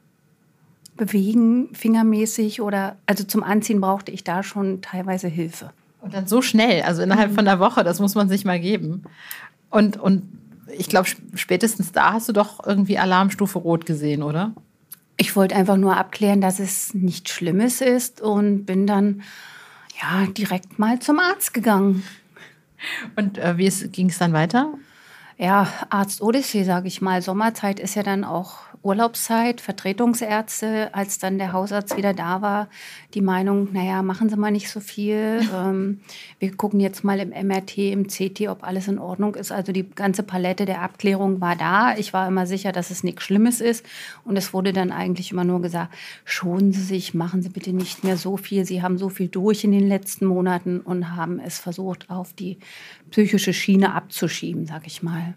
bewegen, 0.98 1.70
fingermäßig. 1.74 2.62
Oder 2.62 2.98
also 3.06 3.24
zum 3.24 3.44
Anziehen 3.44 3.82
brauchte 3.82 4.12
ich 4.12 4.24
da 4.24 4.44
schon 4.44 4.82
teilweise 4.82 5.28
Hilfe. 5.28 5.72
Und 6.02 6.14
dann 6.14 6.28
so 6.28 6.42
schnell, 6.42 6.84
also 6.84 7.02
innerhalb 7.02 7.32
mhm. 7.32 7.36
von 7.36 7.48
einer 7.48 7.60
Woche, 7.60 7.84
das 7.84 8.00
muss 8.00 8.16
man 8.16 8.30
sich 8.30 8.46
mal 8.46 8.60
geben. 8.60 9.04
Und, 9.70 9.98
und 9.98 10.24
ich 10.78 10.88
glaube, 10.88 11.10
spätestens 11.36 11.92
da 11.92 12.14
hast 12.14 12.30
du 12.30 12.34
doch 12.34 12.66
irgendwie 12.66 12.98
Alarmstufe 12.98 13.60
Rot 13.60 13.86
gesehen, 13.86 14.24
oder? 14.24 14.54
Ich 15.18 15.36
wollte 15.36 15.56
einfach 15.56 15.78
nur 15.78 15.98
abklären, 15.98 16.40
dass 16.40 16.60
es 16.60 16.94
nichts 16.94 17.32
Schlimmes 17.32 17.82
ist 17.82 18.22
und 18.22 18.66
bin 18.66 18.88
dann 18.88 19.22
ja, 20.01 20.25
direkt 20.27 20.79
mal 20.79 21.00
zum 21.00 21.20
Arzt 21.20 21.53
gegangen. 21.53 22.03
Und 23.15 23.38
äh, 23.38 23.58
wie 23.58 23.70
ging 23.89 24.10
es 24.10 24.18
dann 24.18 24.34
weiter? 24.34 24.74
Ja, 25.41 25.69
Arzt 25.89 26.22
Odyssee, 26.22 26.65
sage 26.65 26.89
ich 26.89 27.01
mal. 27.01 27.22
Sommerzeit 27.22 27.79
ist 27.79 27.96
ja 27.96 28.03
dann 28.03 28.25
auch 28.25 28.58
Urlaubszeit, 28.81 29.60
Vertretungsärzte, 29.60 30.93
als 30.93 31.17
dann 31.17 31.38
der 31.38 31.51
Hausarzt 31.51 31.98
wieder 31.98 32.13
da 32.13 32.41
war, 32.41 32.69
die 33.13 33.22
Meinung, 33.22 33.69
naja, 33.74 34.01
machen 34.03 34.29
Sie 34.29 34.38
mal 34.38 34.51
nicht 34.51 34.69
so 34.69 34.79
viel. 34.79 35.41
ähm, 35.53 36.00
wir 36.39 36.55
gucken 36.55 36.79
jetzt 36.79 37.03
mal 37.03 37.19
im 37.19 37.29
MRT, 37.29 37.77
im 37.77 38.08
CT, 38.08 38.48
ob 38.50 38.63
alles 38.63 38.88
in 38.88 39.00
Ordnung 39.00 39.36
ist. 39.36 39.51
Also 39.51 39.72
die 39.72 39.89
ganze 39.89 40.24
Palette 40.24 40.65
der 40.65 40.81
Abklärung 40.81 41.41
war 41.41 41.55
da. 41.55 41.98
Ich 41.98 42.13
war 42.13 42.27
immer 42.27 42.46
sicher, 42.46 42.72
dass 42.72 42.89
es 42.89 43.03
nichts 43.03 43.24
Schlimmes 43.24 43.60
ist. 43.62 43.86
Und 44.24 44.38
es 44.38 44.53
wurde 44.53 44.72
dann 44.72 44.91
eigentlich 44.91 45.31
immer 45.31 45.43
nur 45.46 45.62
gesagt, 45.62 45.93
schonen 46.24 46.72
Sie 46.72 46.84
sich, 46.84 47.13
machen 47.13 47.41
Sie 47.41 47.50
bitte 47.50 47.72
nicht 47.72 48.03
mehr 48.03 48.17
so 48.17 48.38
viel. 48.38 48.65
Sie 48.65 48.81
haben 48.81 48.98
so 48.98 49.10
viel 49.10 49.27
durch 49.27 49.63
in 49.63 49.72
den 49.72 49.88
letzten 49.88 50.25
Monaten 50.25 50.79
und 50.79 51.15
haben 51.15 51.39
es 51.39 51.60
versucht, 51.60 52.10
auf 52.10 52.34
die 52.34 52.58
psychische 53.12 53.53
Schiene 53.53 53.93
abzuschieben, 53.93 54.65
sag 54.65 54.86
ich 54.86 55.03
mal. 55.03 55.28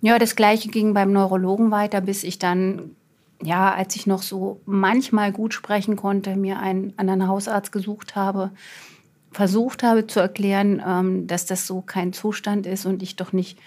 Ja, 0.00 0.18
das 0.18 0.36
Gleiche 0.36 0.68
ging 0.68 0.94
beim 0.94 1.12
Neurologen 1.12 1.70
weiter, 1.70 2.00
bis 2.00 2.24
ich 2.24 2.38
dann, 2.38 2.96
ja, 3.42 3.72
als 3.74 3.96
ich 3.96 4.06
noch 4.06 4.22
so 4.22 4.60
manchmal 4.64 5.32
gut 5.32 5.52
sprechen 5.54 5.96
konnte, 5.96 6.36
mir 6.36 6.58
einen 6.58 6.94
anderen 6.96 7.28
Hausarzt 7.28 7.70
gesucht 7.70 8.16
habe, 8.16 8.50
versucht 9.32 9.82
habe 9.82 10.06
zu 10.06 10.20
erklären, 10.20 10.82
ähm, 10.86 11.26
dass 11.26 11.46
das 11.46 11.66
so 11.66 11.82
kein 11.82 12.12
Zustand 12.12 12.66
ist 12.66 12.86
und 12.86 13.02
ich 13.02 13.16
doch 13.16 13.32
nicht 13.32 13.58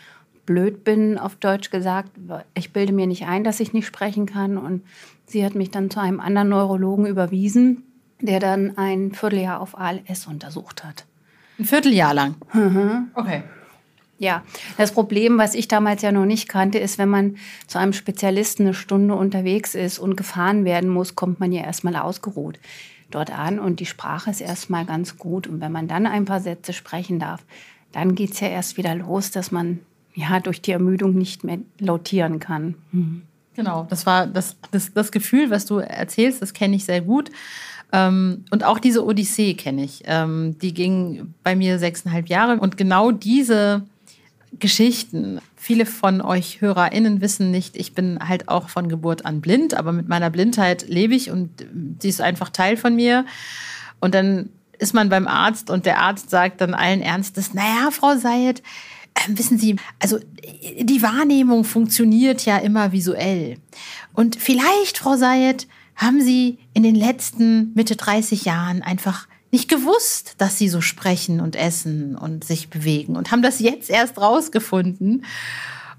blöd 0.45 0.83
bin, 0.83 1.17
auf 1.17 1.35
Deutsch 1.35 1.69
gesagt. 1.69 2.11
Ich 2.53 2.73
bilde 2.73 2.93
mir 2.93 3.07
nicht 3.07 3.25
ein, 3.25 3.43
dass 3.43 3.59
ich 3.59 3.73
nicht 3.73 3.85
sprechen 3.85 4.25
kann. 4.25 4.57
Und 4.57 4.83
sie 5.25 5.45
hat 5.45 5.55
mich 5.55 5.71
dann 5.71 5.89
zu 5.89 5.99
einem 5.99 6.19
anderen 6.19 6.49
Neurologen 6.49 7.05
überwiesen, 7.05 7.83
der 8.19 8.39
dann 8.39 8.77
ein 8.77 9.13
Vierteljahr 9.13 9.61
auf 9.61 9.77
ALS 9.77 10.27
untersucht 10.27 10.83
hat. 10.83 11.05
Ein 11.59 11.65
Vierteljahr 11.65 12.13
lang? 12.13 12.35
Mhm. 12.53 13.11
Okay. 13.13 13.43
Ja, 14.23 14.41
das 14.77 14.93
Problem, 14.93 15.37
was 15.37 15.53
ich 15.53 15.67
damals 15.67 16.01
ja 16.01 16.13
noch 16.13 16.23
nicht 16.23 16.47
kannte, 16.47 16.79
ist, 16.79 16.97
wenn 16.97 17.09
man 17.09 17.35
zu 17.67 17.77
einem 17.77 17.91
Spezialisten 17.91 18.63
eine 18.63 18.73
Stunde 18.73 19.15
unterwegs 19.15 19.75
ist 19.75 19.99
und 19.99 20.15
gefahren 20.15 20.63
werden 20.63 20.89
muss, 20.89 21.15
kommt 21.15 21.41
man 21.41 21.51
ja 21.51 21.61
erstmal 21.61 21.97
ausgeruht 21.97 22.57
dort 23.11 23.37
an 23.37 23.59
und 23.59 23.81
die 23.81 23.85
Sprache 23.85 24.31
ist 24.31 24.39
erstmal 24.39 24.85
ganz 24.85 25.17
gut. 25.17 25.45
Und 25.45 25.59
wenn 25.59 25.73
man 25.73 25.89
dann 25.89 26.07
ein 26.07 26.23
paar 26.23 26.39
Sätze 26.39 26.71
sprechen 26.71 27.19
darf, 27.19 27.43
dann 27.91 28.15
geht 28.15 28.31
es 28.31 28.39
ja 28.39 28.47
erst 28.47 28.77
wieder 28.77 28.95
los, 28.95 29.29
dass 29.29 29.51
man 29.51 29.79
ja 30.15 30.39
durch 30.39 30.61
die 30.61 30.71
Ermüdung 30.71 31.15
nicht 31.15 31.43
mehr 31.43 31.57
lautieren 31.79 32.39
kann. 32.39 32.75
Mhm. 32.93 33.23
Genau, 33.55 33.85
das 33.89 34.05
war 34.05 34.25
das, 34.25 34.55
das, 34.71 34.93
das 34.93 35.11
Gefühl, 35.11 35.51
was 35.51 35.65
du 35.65 35.79
erzählst, 35.79 36.41
das 36.41 36.53
kenne 36.53 36.77
ich 36.77 36.85
sehr 36.85 37.01
gut. 37.01 37.29
Ähm, 37.91 38.45
und 38.51 38.63
auch 38.63 38.79
diese 38.79 39.05
Odyssee 39.05 39.53
kenne 39.53 39.83
ich. 39.83 40.01
Ähm, 40.05 40.57
die 40.59 40.73
ging 40.73 41.33
bei 41.43 41.57
mir 41.57 41.77
sechseinhalb 41.77 42.29
Jahre. 42.29 42.57
Und 42.59 42.77
genau 42.77 43.11
diese 43.11 43.83
Geschichten. 44.59 45.39
Viele 45.55 45.85
von 45.85 46.21
euch 46.21 46.61
HörerInnen 46.61 47.21
wissen 47.21 47.51
nicht, 47.51 47.77
ich 47.77 47.93
bin 47.93 48.19
halt 48.27 48.49
auch 48.49 48.69
von 48.69 48.89
Geburt 48.89 49.25
an 49.25 49.41
blind, 49.41 49.73
aber 49.73 49.91
mit 49.91 50.07
meiner 50.07 50.29
Blindheit 50.29 50.87
lebe 50.87 51.15
ich 51.15 51.31
und 51.31 51.49
die 51.71 52.09
ist 52.09 52.21
einfach 52.21 52.49
Teil 52.49 52.77
von 52.77 52.95
mir. 52.95 53.25
Und 53.99 54.13
dann 54.13 54.49
ist 54.79 54.93
man 54.93 55.09
beim 55.09 55.27
Arzt 55.27 55.69
und 55.69 55.85
der 55.85 55.99
Arzt 55.99 56.29
sagt 56.29 56.61
dann 56.61 56.73
allen 56.73 57.01
Ernstes, 57.01 57.53
naja, 57.53 57.89
Frau 57.91 58.17
Sayed, 58.17 58.61
äh, 59.13 59.29
wissen 59.29 59.57
Sie, 59.57 59.77
also 59.99 60.19
die 60.81 61.01
Wahrnehmung 61.01 61.63
funktioniert 61.63 62.45
ja 62.45 62.57
immer 62.57 62.91
visuell. 62.91 63.57
Und 64.13 64.35
vielleicht, 64.35 64.97
Frau 64.97 65.15
Sayed, 65.15 65.67
haben 65.95 66.21
Sie 66.21 66.57
in 66.73 66.83
den 66.83 66.95
letzten 66.95 67.73
Mitte 67.75 67.95
30 67.95 68.45
Jahren 68.45 68.81
einfach 68.81 69.27
nicht 69.53 69.69
gewusst, 69.69 70.33
dass 70.39 70.57
sie 70.57 70.67
so 70.67 70.81
sprechen 70.81 71.39
und 71.39 71.55
essen 71.55 72.17
und 72.17 72.43
sich 72.43 72.71
bewegen 72.71 73.15
und 73.15 73.31
haben 73.31 73.43
das 73.43 73.59
jetzt 73.59 73.87
erst 73.91 74.19
rausgefunden. 74.19 75.25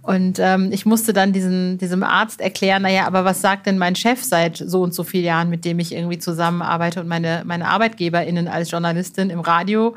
Und 0.03 0.41
ähm, 0.41 0.73
ich 0.73 0.85
musste 0.85 1.13
dann 1.13 1.33
diesen, 1.33 1.79
diesem 1.79 2.03
Arzt 2.03 2.41
erklären, 2.41 2.83
naja, 2.83 3.07
aber 3.07 3.25
was 3.25 3.41
sagt 3.41 3.67
denn 3.67 3.79
mein 3.79 3.95
Chef 3.95 4.23
seit 4.25 4.57
so 4.57 4.83
und 4.83 4.93
so 4.93 5.05
vielen 5.05 5.25
Jahren, 5.25 5.51
mit 5.51 5.65
dem 5.65 5.79
ich 5.79 5.95
irgendwie 5.95 6.19
zusammenarbeite 6.19 7.01
und 7.01 7.07
meine, 7.07 7.43
meine 7.47 7.69
ArbeitgeberInnen 7.69 8.49
als 8.49 8.73
Journalistin 8.73 9.31
im 9.31 9.39
Radio. 9.39 9.97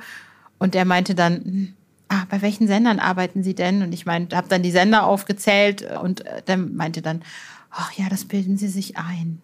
Und 0.59 0.75
er 0.75 0.85
meinte 0.85 1.15
dann, 1.15 1.35
hm, 1.43 1.73
ah, 2.09 2.25
bei 2.29 2.43
welchen 2.43 2.67
Sendern 2.67 2.99
arbeiten 2.99 3.41
Sie 3.41 3.55
denn? 3.55 3.81
Und 3.81 3.91
ich 3.91 4.05
meinte, 4.05 4.37
habe 4.37 4.47
dann 4.47 4.61
die 4.61 4.71
Sender 4.71 5.03
aufgezählt 5.03 5.81
und 6.03 6.23
äh, 6.27 6.43
der 6.43 6.57
meinte 6.57 7.01
dann, 7.01 7.23
ach 7.71 7.91
ja, 7.93 8.07
das 8.07 8.25
bilden 8.25 8.55
Sie 8.55 8.67
sich 8.67 8.97
ein. 8.97 9.41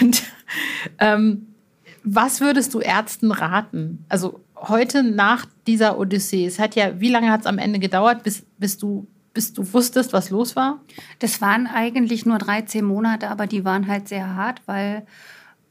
Und 0.00 0.22
ähm, 0.98 1.46
was 2.04 2.40
würdest 2.40 2.74
du 2.74 2.80
Ärzten 2.80 3.32
raten? 3.32 4.04
Also 4.08 4.40
heute 4.56 5.02
nach 5.02 5.46
dieser 5.66 5.98
Odyssee, 5.98 6.46
es 6.46 6.58
hat 6.58 6.74
ja, 6.74 7.00
wie 7.00 7.10
lange 7.10 7.30
hat 7.30 7.40
es 7.42 7.46
am 7.46 7.58
Ende 7.58 7.78
gedauert, 7.78 8.22
bis, 8.22 8.44
bis, 8.58 8.78
du, 8.78 9.06
bis 9.34 9.52
du 9.52 9.72
wusstest, 9.72 10.12
was 10.12 10.30
los 10.30 10.56
war? 10.56 10.80
Das 11.18 11.40
waren 11.40 11.66
eigentlich 11.66 12.26
nur 12.26 12.38
13 12.38 12.84
Monate, 12.84 13.28
aber 13.28 13.46
die 13.46 13.64
waren 13.64 13.86
halt 13.86 14.08
sehr 14.08 14.34
hart, 14.34 14.62
weil 14.66 15.06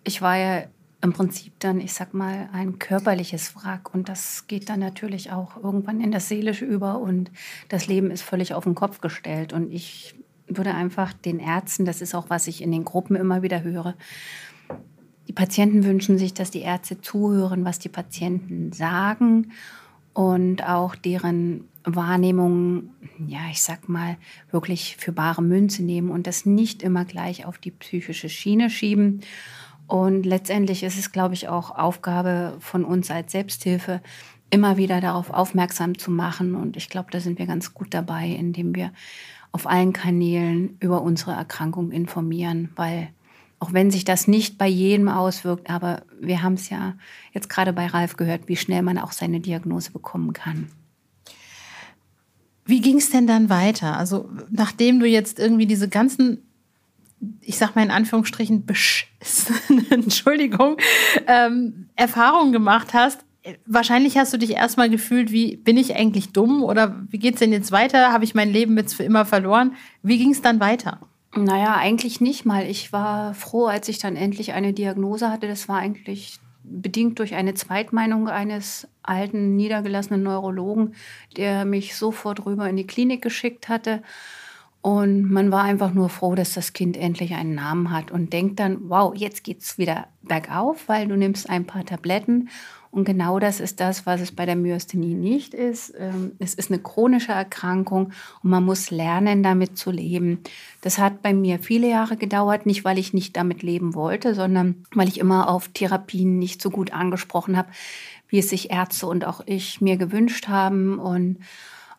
ich 0.04 0.22
war 0.22 0.38
ja 0.38 0.64
im 1.04 1.14
Prinzip 1.14 1.54
dann, 1.60 1.80
ich 1.82 1.94
sag 1.94 2.14
mal, 2.14 2.50
ein 2.54 2.78
körperliches 2.78 3.56
Wrack. 3.56 3.94
Und 3.94 4.08
das 4.08 4.46
geht 4.48 4.70
dann 4.70 4.80
natürlich 4.80 5.32
auch 5.32 5.58
irgendwann 5.58 6.00
in 6.00 6.12
das 6.12 6.30
Seelische 6.30 6.66
über 6.66 7.00
und 7.00 7.32
das 7.70 7.88
Leben 7.88 8.12
ist 8.12 8.22
völlig 8.22 8.54
auf 8.54 8.66
den 8.66 8.76
Kopf 8.76 9.02
gestellt. 9.02 9.52
Und 9.52 9.72
ich 9.72 10.16
würde 10.48 10.76
einfach 10.76 11.14
den 11.14 11.40
Ärzten, 11.40 11.86
das 11.86 12.02
ist 12.02 12.14
auch, 12.14 12.30
was 12.30 12.48
ich 12.48 12.62
in 12.62 12.72
den 12.72 12.86
Gruppen 12.86 13.16
immer 13.16 13.42
wieder 13.42 13.64
höre, 13.64 13.96
die 15.32 15.36
Patienten 15.36 15.86
wünschen 15.86 16.18
sich, 16.18 16.34
dass 16.34 16.52
die 16.52 16.60
Ärzte 16.60 17.00
zuhören, 17.00 17.64
was 17.64 17.80
die 17.80 17.88
Patienten 17.88 18.74
sagen 18.74 19.54
und 20.14 20.68
auch 20.68 20.94
deren 20.94 21.70
Wahrnehmung, 21.86 22.90
ja, 23.26 23.40
ich 23.50 23.62
sag 23.62 23.88
mal, 23.88 24.18
wirklich 24.52 24.98
für 25.00 25.14
bare 25.14 25.42
Münze 25.42 25.84
nehmen 25.84 26.12
und 26.12 26.28
das 26.28 26.46
nicht 26.46 26.84
immer 26.84 27.06
gleich 27.06 27.46
auf 27.46 27.58
die 27.60 27.72
psychische 27.72 28.28
Schiene 28.28 28.70
schieben. 28.70 29.22
Und 29.88 30.26
letztendlich 30.26 30.84
ist 30.84 31.00
es, 31.00 31.14
glaube 31.14 31.34
ich, 31.34 31.48
auch 31.48 31.78
Aufgabe 31.78 32.58
von 32.60 32.84
uns 32.84 33.10
als 33.10 33.32
Selbsthilfe, 33.32 34.02
immer 34.50 34.76
wieder 34.76 35.00
darauf 35.00 35.30
aufmerksam 35.30 35.98
zu 35.98 36.12
machen. 36.12 36.56
Und 36.56 36.76
ich 36.76 36.90
glaube, 36.90 37.08
da 37.10 37.22
sind 37.22 37.40
wir 37.40 37.46
ganz 37.46 37.74
gut 37.74 37.94
dabei, 37.94 38.28
indem 38.28 38.76
wir 38.76 38.92
auf 39.54 39.66
allen 39.66 39.94
Kanälen 39.94 40.76
über 40.82 41.02
unsere 41.02 41.32
Erkrankung 41.32 41.92
informieren, 41.92 42.70
weil 42.76 43.14
auch 43.62 43.74
wenn 43.74 43.92
sich 43.92 44.04
das 44.04 44.28
nicht 44.28 44.58
bei 44.58 44.68
jedem 44.68 45.08
auswirkt, 45.08 45.70
aber 45.70 46.02
wir 46.20 46.42
haben 46.42 46.56
es 46.56 46.70
ja 46.72 46.96
jetzt 47.32 47.48
gerade 47.48 47.74
bei 47.74 47.86
Ralf 47.86 48.18
gehört, 48.18 48.48
wie 48.48 48.58
schnell 48.58 48.82
man 48.82 48.98
auch 48.98 49.12
seine 49.12 49.40
Diagnose 49.40 49.92
bekommen 49.92 50.34
kann. 50.34 50.70
Wie 52.66 52.82
ging 52.82 52.98
es 52.98 53.12
denn 53.12 53.28
dann 53.28 53.50
weiter? 53.50 53.98
Also 53.98 54.32
nachdem 54.50 55.00
du 55.00 55.06
jetzt 55.06 55.38
irgendwie 55.38 55.68
diese 55.68 55.88
ganzen, 55.90 56.40
ich 57.42 57.60
sag 57.60 57.76
mal 57.76 57.84
in 57.84 57.92
Anführungsstrichen, 57.92 58.66
Entschuldigung, 59.92 60.78
ähm, 61.28 61.88
Erfahrungen 61.96 62.54
gemacht 62.54 62.96
hast, 62.96 63.24
wahrscheinlich 63.68 64.18
hast 64.18 64.34
du 64.34 64.38
dich 64.38 64.52
erstmal 64.52 64.90
gefühlt, 64.90 65.32
wie 65.32 65.58
bin 65.58 65.78
ich 65.78 65.96
eigentlich 65.96 66.34
dumm 66.34 66.64
oder 66.64 67.00
wie 67.12 67.20
geht 67.20 67.36
es 67.36 67.40
denn 67.40 67.52
jetzt 67.52 67.72
weiter? 67.72 68.12
Habe 68.12 68.24
ich 68.24 68.34
mein 68.34 68.52
Leben 68.52 68.76
jetzt 68.78 68.96
für 68.96 69.04
immer 69.04 69.24
verloren? 69.24 69.76
Wie 70.02 70.18
ging 70.18 70.32
es 70.32 70.42
dann 70.42 70.60
weiter? 70.60 71.00
Naja, 71.36 71.76
eigentlich 71.78 72.20
nicht 72.20 72.46
mal. 72.46 72.66
Ich 72.66 72.92
war 72.92 73.34
froh, 73.34 73.68
als 73.68 73.88
ich 73.88 74.00
dann 74.00 74.16
endlich 74.16 74.52
eine 74.54 74.74
Diagnose 74.74 75.30
hatte. 75.30 75.48
Das 75.48 75.70
war 75.70 75.78
eigentlich 75.78 76.40
bedingt 76.64 77.20
durch 77.20 77.36
eine 77.36 77.54
Zweitmeinung 77.54 78.28
eines 78.28 78.88
alten, 79.02 79.56
niedergelassenen 79.56 80.24
Neurologen, 80.24 80.94
der 81.38 81.66
mich 81.66 81.96
sofort 81.96 82.46
rüber 82.46 82.70
in 82.70 82.76
die 82.76 82.88
Klinik 82.88 83.22
geschickt 83.22 83.70
hatte. 83.70 84.04
Und 84.82 85.32
man 85.32 85.52
war 85.52 85.64
einfach 85.64 85.94
nur 85.94 86.10
froh, 86.10 86.36
dass 86.36 86.54
das 86.54 86.74
Kind 86.74 86.98
endlich 86.98 87.34
einen 87.34 87.56
Namen 87.56 87.92
hat 87.92 88.12
und 88.12 88.34
denkt 88.34 88.60
dann, 88.60 88.90
wow, 88.90 89.14
jetzt 89.16 89.44
geht's 89.44 89.78
wieder 89.78 90.08
bergauf, 90.24 90.88
weil 90.88 91.08
du 91.08 91.16
nimmst 91.16 91.50
ein 91.50 91.66
paar 91.66 91.86
Tabletten 91.86 92.50
und 92.92 93.06
genau 93.06 93.40
das 93.40 93.62
ist 93.62 93.80
das, 93.80 94.06
was 94.06 94.20
es 94.20 94.34
bei 94.34 94.46
der 94.46 94.58
Myasthenie 94.58 95.16
nicht 95.16 95.54
ist. 95.54 95.94
Ähm, 95.98 96.34
es 96.40 96.54
ist 96.54 96.70
eine 96.70 96.82
chronische 96.82 97.32
Erkrankung 97.32 98.12
und 98.44 98.50
man 98.50 98.66
muss 98.66 98.92
lernen, 98.92 99.44
damit 99.44 99.78
zu 99.78 99.92
leben. 99.92 100.40
Das 100.82 100.98
hat 100.98 101.22
bei 101.22 101.34
mir 101.34 101.60
viele 101.60 101.90
Jahre 101.90 102.18
gedauert, 102.18 102.66
nicht 102.66 102.84
weil 102.84 103.00
ich 103.00 103.14
nicht 103.14 103.38
damit 103.38 103.64
leben 103.64 103.96
wollte, 103.96 104.36
sondern 104.36 104.84
weil 104.94 105.08
ich 105.08 105.20
immer 105.20 105.50
auf 105.50 105.70
Therapien 105.70 106.38
nicht 106.38 106.62
so 106.62 106.70
gut 106.70 106.92
angesprochen 106.92 107.56
habe, 107.56 107.70
wie 108.28 108.40
es 108.40 108.50
sich 108.50 108.72
Ärzte 108.72 109.08
und 109.08 109.26
auch 109.26 109.42
ich 109.46 109.80
mir 109.80 109.96
gewünscht 109.96 110.50
haben. 110.50 111.00
Und 111.00 111.38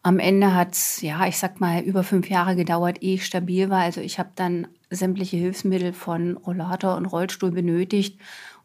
am 0.02 0.18
Ende 0.18 0.54
hat 0.54 0.72
es, 0.72 1.00
ja, 1.00 1.26
ich 1.26 1.38
sag 1.38 1.58
mal, 1.58 1.80
über 1.80 2.02
fünf 2.02 2.28
Jahre 2.28 2.54
gedauert, 2.54 3.02
ehe 3.02 3.14
ich 3.14 3.24
stabil 3.24 3.70
war. 3.70 3.80
Also 3.80 4.02
ich 4.02 4.18
habe 4.18 4.30
dann 4.34 4.66
sämtliche 4.90 5.38
Hilfsmittel 5.38 5.94
von 5.94 6.36
Rollator 6.36 6.96
und 6.98 7.06
Rollstuhl 7.06 7.50
benötigt 7.50 8.18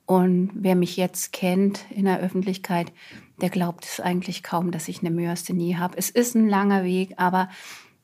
und 0.07 0.51
wer 0.53 0.75
mich 0.75 0.95
jetzt 0.95 1.33
kennt 1.33 1.85
in 1.91 2.05
der 2.05 2.21
Öffentlichkeit, 2.21 2.93
der 3.41 3.49
glaubt 3.49 3.83
es 3.83 3.99
eigentlich 3.99 4.41
kaum, 4.41 4.71
dass 4.71 4.87
ich 4.87 5.01
eine 5.01 5.11
Myasthenie 5.11 5.75
habe. 5.75 5.97
Es 5.97 6.09
ist 6.09 6.33
ein 6.33 6.47
langer 6.47 6.85
Weg, 6.85 7.13
aber 7.17 7.49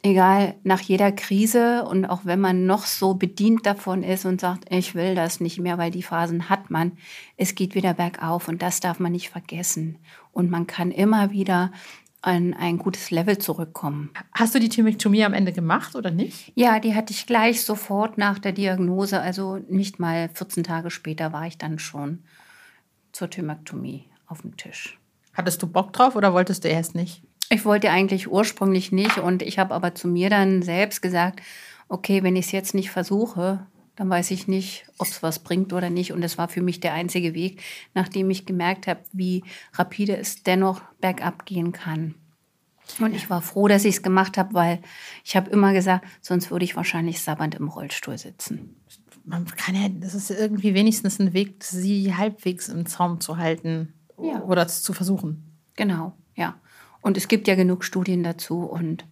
egal, 0.04 0.56
nach 0.64 0.82
jeder 0.82 1.14
Krise 1.14 1.86
und 1.86 2.06
auch 2.06 2.26
wenn 2.26 2.42
man 2.42 2.66
noch 2.66 2.86
so 2.86 3.14
bedient 3.14 3.66
davon 3.66 4.04
ist 4.04 4.26
und 4.26 4.42
sagt, 4.42 4.66
ich 4.70 4.96
will 4.96 5.16
das 5.16 5.40
nicht 5.40 5.60
mehr, 5.60 5.78
weil 5.78 5.92
die 5.92 6.04
Phasen 6.04 6.50
hat 6.50 6.70
man, 6.70 6.92
es 7.38 7.56
geht 7.56 7.74
wieder 7.74 7.94
bergauf 7.94 8.50
und 8.50 8.62
das 8.62 8.82
darf 8.82 9.00
man 9.00 9.14
nicht 9.14 9.30
vergessen. 9.30 9.98
Und 10.34 10.52
man 10.52 10.68
kann 10.68 10.92
immer 10.92 11.32
wieder 11.32 11.72
an 12.24 12.54
ein 12.54 12.78
gutes 12.78 13.12
Level 13.12 13.38
zurückkommen. 13.38 14.10
Hast 14.34 14.56
du 14.56 14.60
die 14.60 14.70
Thymektomie 14.70 15.26
am 15.26 15.34
Ende 15.34 15.52
gemacht 15.52 15.96
oder 15.96 16.10
nicht? 16.10 16.54
Ja, 16.56 16.80
die 16.80 16.96
hatte 16.96 17.12
ich 17.12 17.28
gleich 17.28 17.64
sofort 17.64 18.18
nach 18.18 18.40
der 18.40 18.54
Diagnose, 18.54 19.20
also 19.20 19.60
nicht 19.68 20.00
mal 20.00 20.30
14 20.34 20.64
Tage 20.64 20.90
später 20.90 21.34
war 21.34 21.46
ich 21.46 21.58
dann 21.58 21.80
schon 21.80 22.24
zur 23.12 23.30
Thymektomie 23.30 24.06
auf 24.26 24.42
dem 24.42 24.56
Tisch. 24.56 24.98
Hattest 25.34 25.62
du 25.62 25.68
Bock 25.68 25.92
drauf 25.92 26.16
oder 26.16 26.34
wolltest 26.34 26.64
du 26.64 26.70
erst 26.70 26.96
nicht? 26.96 27.24
Ich 27.50 27.66
wollte 27.66 27.92
eigentlich 27.92 28.32
ursprünglich 28.32 28.94
nicht 28.94 29.18
und 29.18 29.42
ich 29.42 29.60
habe 29.60 29.76
aber 29.76 29.94
zu 29.94 30.08
mir 30.08 30.30
dann 30.30 30.62
selbst 30.62 31.02
gesagt, 31.02 31.42
okay, 31.90 32.24
wenn 32.24 32.38
ich 32.38 32.46
es 32.46 32.52
jetzt 32.54 32.74
nicht 32.74 32.90
versuche, 32.90 33.68
dann 33.96 34.10
weiß 34.10 34.32
ich 34.32 34.48
nicht, 34.48 34.86
ob 34.98 35.08
es 35.08 35.22
was 35.22 35.40
bringt 35.40 35.72
oder 35.72 35.90
nicht. 35.90 36.14
Und 36.14 36.22
das 36.22 36.38
war 36.38 36.48
für 36.48 36.62
mich 36.62 36.80
der 36.80 36.94
einzige 36.94 37.34
Weg, 37.34 37.62
nachdem 37.94 38.30
ich 38.30 38.46
gemerkt 38.46 38.88
habe, 38.88 39.02
wie 39.12 39.44
rapide 39.74 40.18
es 40.18 40.44
dennoch 40.44 40.82
bergab 41.00 41.46
gehen 41.46 41.72
kann. 41.72 42.16
Und 43.00 43.16
ich 43.16 43.30
war 43.30 43.42
froh, 43.42 43.68
dass 43.68 43.86
ich 43.86 43.96
es 43.96 44.04
gemacht 44.04 44.38
habe, 44.38 44.54
weil 44.54 44.82
ich 45.24 45.36
habe 45.36 45.50
immer 45.50 45.74
gesagt, 45.74 46.06
sonst 46.22 46.52
würde 46.52 46.66
ich 46.66 46.76
wahrscheinlich 46.76 47.22
sabbernd 47.22 47.56
im 47.56 47.68
Rollstuhl 47.68 48.18
sitzen. 48.18 48.76
Man 49.26 49.46
kann 49.46 49.76
ja, 49.76 49.88
das 49.90 50.16
ist 50.16 50.32
irgendwie 50.32 50.74
wenigstens 50.74 51.20
ein 51.20 51.34
Weg, 51.34 51.64
sie 51.64 52.14
halbwegs 52.14 52.68
im 52.68 52.86
Zaum 52.86 53.22
zu 53.22 53.38
halten 53.38 53.94
ja. 54.22 54.42
oder 54.42 54.68
zu 54.68 54.92
versuchen. 54.92 55.58
Genau, 55.76 56.14
ja. 56.36 56.60
Und 57.02 57.16
es 57.16 57.28
gibt 57.28 57.48
ja 57.48 57.56
genug 57.56 57.84
Studien 57.86 58.24
dazu 58.24 58.64
und 58.64 59.06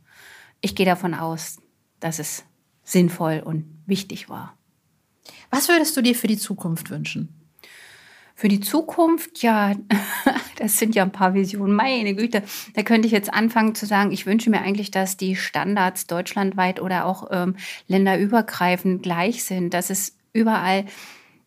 ich 0.60 0.76
gehe 0.76 0.86
davon 0.86 1.14
aus, 1.14 1.60
dass 2.00 2.20
es 2.20 2.44
sinnvoll 2.84 3.42
und 3.44 3.66
wichtig 3.86 4.28
war. 4.28 4.58
Was 5.52 5.70
würdest 5.70 5.96
du 5.96 6.02
dir 6.02 6.16
für 6.16 6.28
die 6.28 6.38
Zukunft 6.38 6.90
wünschen? 6.90 7.30
Für 8.34 8.48
die 8.48 8.62
Zukunft, 8.62 9.44
ja, 9.44 9.76
das 10.58 10.80
sind 10.80 10.96
ja 10.96 11.04
ein 11.04 11.12
paar 11.12 11.36
Visionen. 11.36 11.76
Meine 11.76 12.16
Güte, 12.16 12.42
da 12.74 12.82
könnte 12.82 13.06
ich 13.06 13.12
jetzt 13.12 13.32
anfangen 13.32 13.76
zu 13.76 13.86
sagen, 13.86 14.12
ich 14.12 14.26
wünsche 14.26 14.50
mir 14.50 14.62
eigentlich, 14.62 14.90
dass 14.90 15.18
die 15.18 15.36
Standards 15.36 16.08
deutschlandweit 16.08 16.82
oder 16.82 17.06
auch 17.06 17.28
ähm, 17.30 17.56
länderübergreifend 17.88 19.04
gleich 19.04 19.44
sind, 19.44 19.76
dass 19.76 19.92
es 19.92 20.16
überall 20.34 20.86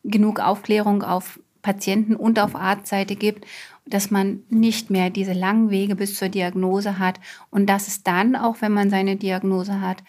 genug 0.05 0.39
Aufklärung 0.39 1.03
auf 1.03 1.41
Patienten- 1.63 2.15
und 2.15 2.39
auf 2.39 2.55
Arztseite 2.55 3.17
gibt, 3.17 3.47
dass 3.87 4.11
man 4.11 4.45
nicht 4.51 4.91
mehr 4.91 5.11
diese 5.11 5.33
langen 5.33 5.71
Wege 5.71 5.97
bis 5.97 6.15
zur 6.15 6.29
Diagnose 6.29 6.99
hat 6.99 7.19
und 7.51 7.67
dass 7.67 7.89
es 7.89 8.03
dann, 8.03 8.37
auch 8.37 8.61
wenn 8.61 8.73
man 8.73 8.91
seine 8.91 9.17
Diagnose 9.17 9.81
hat, 9.81 10.05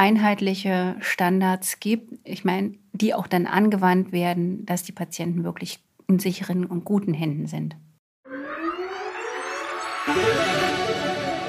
einheitliche 0.00 0.96
Standards 1.00 1.78
gibt, 1.78 2.14
ich 2.24 2.42
meine, 2.42 2.72
die 2.94 3.12
auch 3.12 3.26
dann 3.26 3.46
angewandt 3.46 4.12
werden, 4.12 4.64
dass 4.64 4.82
die 4.82 4.92
Patienten 4.92 5.44
wirklich 5.44 5.78
in 6.08 6.18
sicheren 6.18 6.64
und 6.64 6.86
guten 6.86 7.12
Händen 7.12 7.46
sind. 7.46 7.76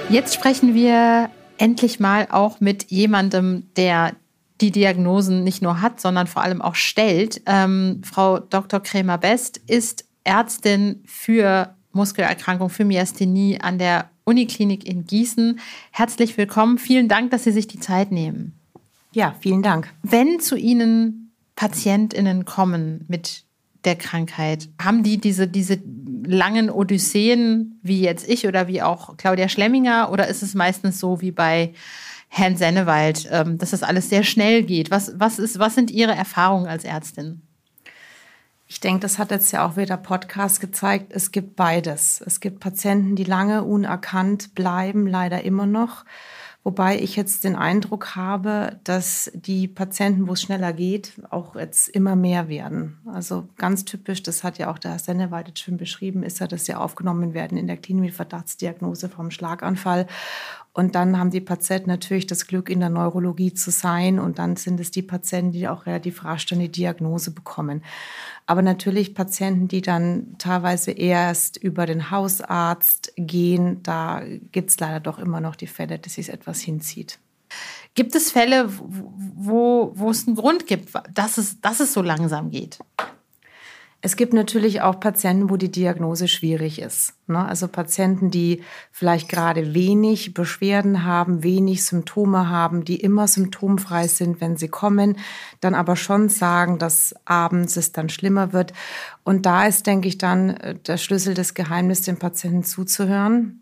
Jetzt 0.10 0.36
sprechen 0.36 0.74
wir 0.74 1.30
endlich 1.58 2.02
mal 2.02 2.28
auch 2.30 2.60
mit 2.60 2.92
jemandem, 2.92 3.70
der 3.78 4.18
die 4.60 4.72
Diagnosen 4.72 5.46
nicht 5.46 5.62
nur 5.62 5.82
hat, 5.82 6.02
sondern 6.02 6.28
vor 6.28 6.44
allem 6.44 6.62
auch 6.62 6.76
stellt. 6.76 7.42
Ähm, 7.46 8.02
Frau 8.04 8.40
Dr. 8.40 8.82
Krämer-Best 8.82 9.60
ist 9.66 10.04
Ärztin 10.26 11.02
für 11.06 11.74
Muskelerkrankung, 11.94 12.70
für 12.70 12.84
Myasthenie 12.84 13.62
an 13.62 13.78
der 13.78 14.10
Uniklinik 14.32 14.88
in 14.88 15.06
Gießen. 15.06 15.60
Herzlich 15.92 16.38
willkommen. 16.38 16.78
Vielen 16.78 17.10
Dank, 17.10 17.32
dass 17.32 17.44
Sie 17.44 17.52
sich 17.52 17.68
die 17.68 17.82
Zeit 17.82 18.14
nehmen. 18.14 18.54
Ja, 19.12 19.36
vielen 19.42 19.62
Dank. 19.62 19.94
Wenn 20.04 20.40
zu 20.40 20.56
Ihnen 20.56 21.34
PatientInnen 21.58 22.46
kommen 22.46 23.04
mit 23.10 23.44
der 23.84 23.98
Krankheit, 23.98 24.70
haben 24.82 25.04
die 25.04 25.18
diese, 25.18 25.50
diese 25.50 25.82
langen 26.24 26.70
Odysseen, 26.70 27.78
wie 27.84 28.00
jetzt 28.00 28.26
ich 28.30 28.48
oder 28.48 28.70
wie 28.70 28.82
auch 28.82 29.18
Claudia 29.18 29.50
Schlemminger, 29.50 30.10
oder 30.14 30.30
ist 30.30 30.44
es 30.44 30.54
meistens 30.54 30.98
so 30.98 31.20
wie 31.20 31.32
bei 31.32 31.74
Herrn 32.30 32.56
Sennewald, 32.56 33.28
ähm, 33.30 33.58
dass 33.58 33.72
das 33.72 33.84
alles 33.84 34.08
sehr 34.08 34.24
schnell 34.24 34.64
geht? 34.64 34.92
Was, 34.92 35.12
was, 35.20 35.40
ist, 35.40 35.60
was 35.60 35.76
sind 35.76 35.92
Ihre 35.92 36.16
Erfahrungen 36.16 36.68
als 36.68 36.86
Ärztin? 36.86 37.42
Ich 38.72 38.80
denke, 38.80 39.02
das 39.02 39.20
hat 39.20 39.32
jetzt 39.32 39.52
ja 39.52 39.68
auch 39.68 39.76
wieder 39.76 39.98
Podcast 39.98 40.62
gezeigt. 40.62 41.12
Es 41.12 41.34
gibt 41.34 41.58
beides. 41.58 42.24
Es 42.26 42.40
gibt 42.40 42.62
Patienten, 42.62 43.18
die 43.18 43.26
lange 43.26 43.66
unerkannt 43.66 44.56
bleiben, 44.56 45.08
leider 45.08 45.44
immer 45.44 45.66
noch. 45.66 46.06
Wobei 46.64 46.98
ich 46.98 47.18
jetzt 47.18 47.44
den 47.44 47.58
Eindruck 47.58 48.16
habe, 48.16 48.80
dass 48.86 49.30
die 49.34 49.68
Patienten, 49.68 50.30
wo 50.30 50.34
es 50.34 50.44
schneller 50.44 50.72
geht, 50.72 51.14
auch 51.32 51.56
jetzt 51.58 51.90
immer 51.90 52.16
mehr 52.16 52.48
werden. 52.48 53.00
Also 53.12 53.50
ganz 53.58 53.84
typisch, 53.84 54.24
das 54.24 54.44
hat 54.46 54.58
ja 54.58 54.72
auch 54.72 54.78
der 54.78 54.92
Herr 54.92 55.00
Sennewald 55.00 55.60
schon 55.60 55.76
beschrieben, 55.76 56.24
ist 56.24 56.40
ja, 56.40 56.48
dass 56.48 56.66
sie 56.66 56.76
aufgenommen 56.76 57.34
werden 57.34 57.58
in 57.58 57.68
der 57.68 57.78
Klinik 57.78 58.04
mit 58.04 58.14
Verdachtsdiagnose 58.14 59.10
vom 59.10 59.32
Schlaganfall. 59.32 60.08
Und 60.74 60.96
dann 60.96 61.18
haben 61.18 61.32
die 61.32 61.42
Patienten 61.42 61.90
natürlich 61.90 62.28
das 62.28 62.48
Glück, 62.48 62.70
in 62.70 62.80
der 62.80 62.90
Neurologie 62.90 63.54
zu 63.54 63.72
sein. 63.72 64.20
Und 64.20 64.40
dann 64.40 64.56
sind 64.56 64.80
es 64.80 64.92
die 64.92 65.02
Patienten, 65.02 65.52
die 65.52 65.68
auch 65.68 65.86
relativ 65.86 66.24
rasch 66.24 66.54
eine 66.54 66.70
Diagnose 66.70 67.32
bekommen. 67.32 67.84
Aber 68.52 68.62
natürlich 68.62 69.16
Patienten, 69.16 69.70
die 69.70 69.82
dann 69.82 70.36
teilweise 70.38 70.92
erst 70.92 71.56
über 71.56 71.86
den 71.86 72.12
Hausarzt 72.12 73.14
gehen, 73.16 73.82
da 73.82 74.24
gibt 74.52 74.72
es 74.72 74.78
leider 74.78 75.00
doch 75.00 75.20
immer 75.20 75.40
noch 75.40 75.56
die 75.56 75.68
Fälle, 75.68 75.98
dass 75.98 76.16
sich 76.16 76.28
etwas 76.28 76.60
hinzieht. 76.60 77.18
Gibt 77.96 78.14
es 78.14 78.30
Fälle, 78.30 78.70
wo, 78.78 79.94
wo 79.96 80.10
es 80.10 80.28
einen 80.28 80.36
Grund 80.36 80.68
gibt, 80.68 80.90
dass 81.14 81.38
es, 81.38 81.62
dass 81.62 81.80
es 81.80 81.94
so 81.94 82.02
langsam 82.02 82.52
geht? 82.52 82.78
Es 84.04 84.16
gibt 84.16 84.34
natürlich 84.34 84.82
auch 84.82 85.00
Patienten, 85.00 85.52
wo 85.52 85.58
die 85.58 85.72
Diagnose 85.72 86.28
schwierig 86.28 86.82
ist. 86.82 87.14
Ne? 87.28 87.46
Also 87.46 87.68
Patienten, 87.68 88.32
die 88.32 88.64
vielleicht 88.92 89.30
gerade 89.30 89.76
wenig 89.76 90.34
Beschwerden 90.34 91.06
haben, 91.06 91.44
wenig 91.44 91.86
Symptome 91.86 92.50
haben, 92.50 92.84
die 92.84 92.96
immer 92.96 93.28
symptomfrei 93.28 94.08
sind, 94.08 94.42
wenn 94.42 94.58
sie 94.58 94.70
kommen, 94.70 95.18
dann 95.60 95.76
aber 95.76 95.96
schon 95.96 96.30
sagen, 96.30 96.80
dass 96.80 97.14
abends 97.26 97.78
es 97.78 97.92
dann 97.92 98.10
schlimmer 98.10 98.54
wird. 98.54 98.74
Und 99.24 99.46
da 99.46 99.68
ist, 99.68 99.86
denke 99.86 100.08
ich, 100.08 100.18
dann 100.18 100.50
äh, 100.50 100.76
der 100.76 100.98
Schlüssel 100.98 101.36
des 101.36 101.54
Geheimnisses, 101.54 102.06
den 102.06 102.18
Patienten 102.18 102.64
zuzuhören, 102.64 103.61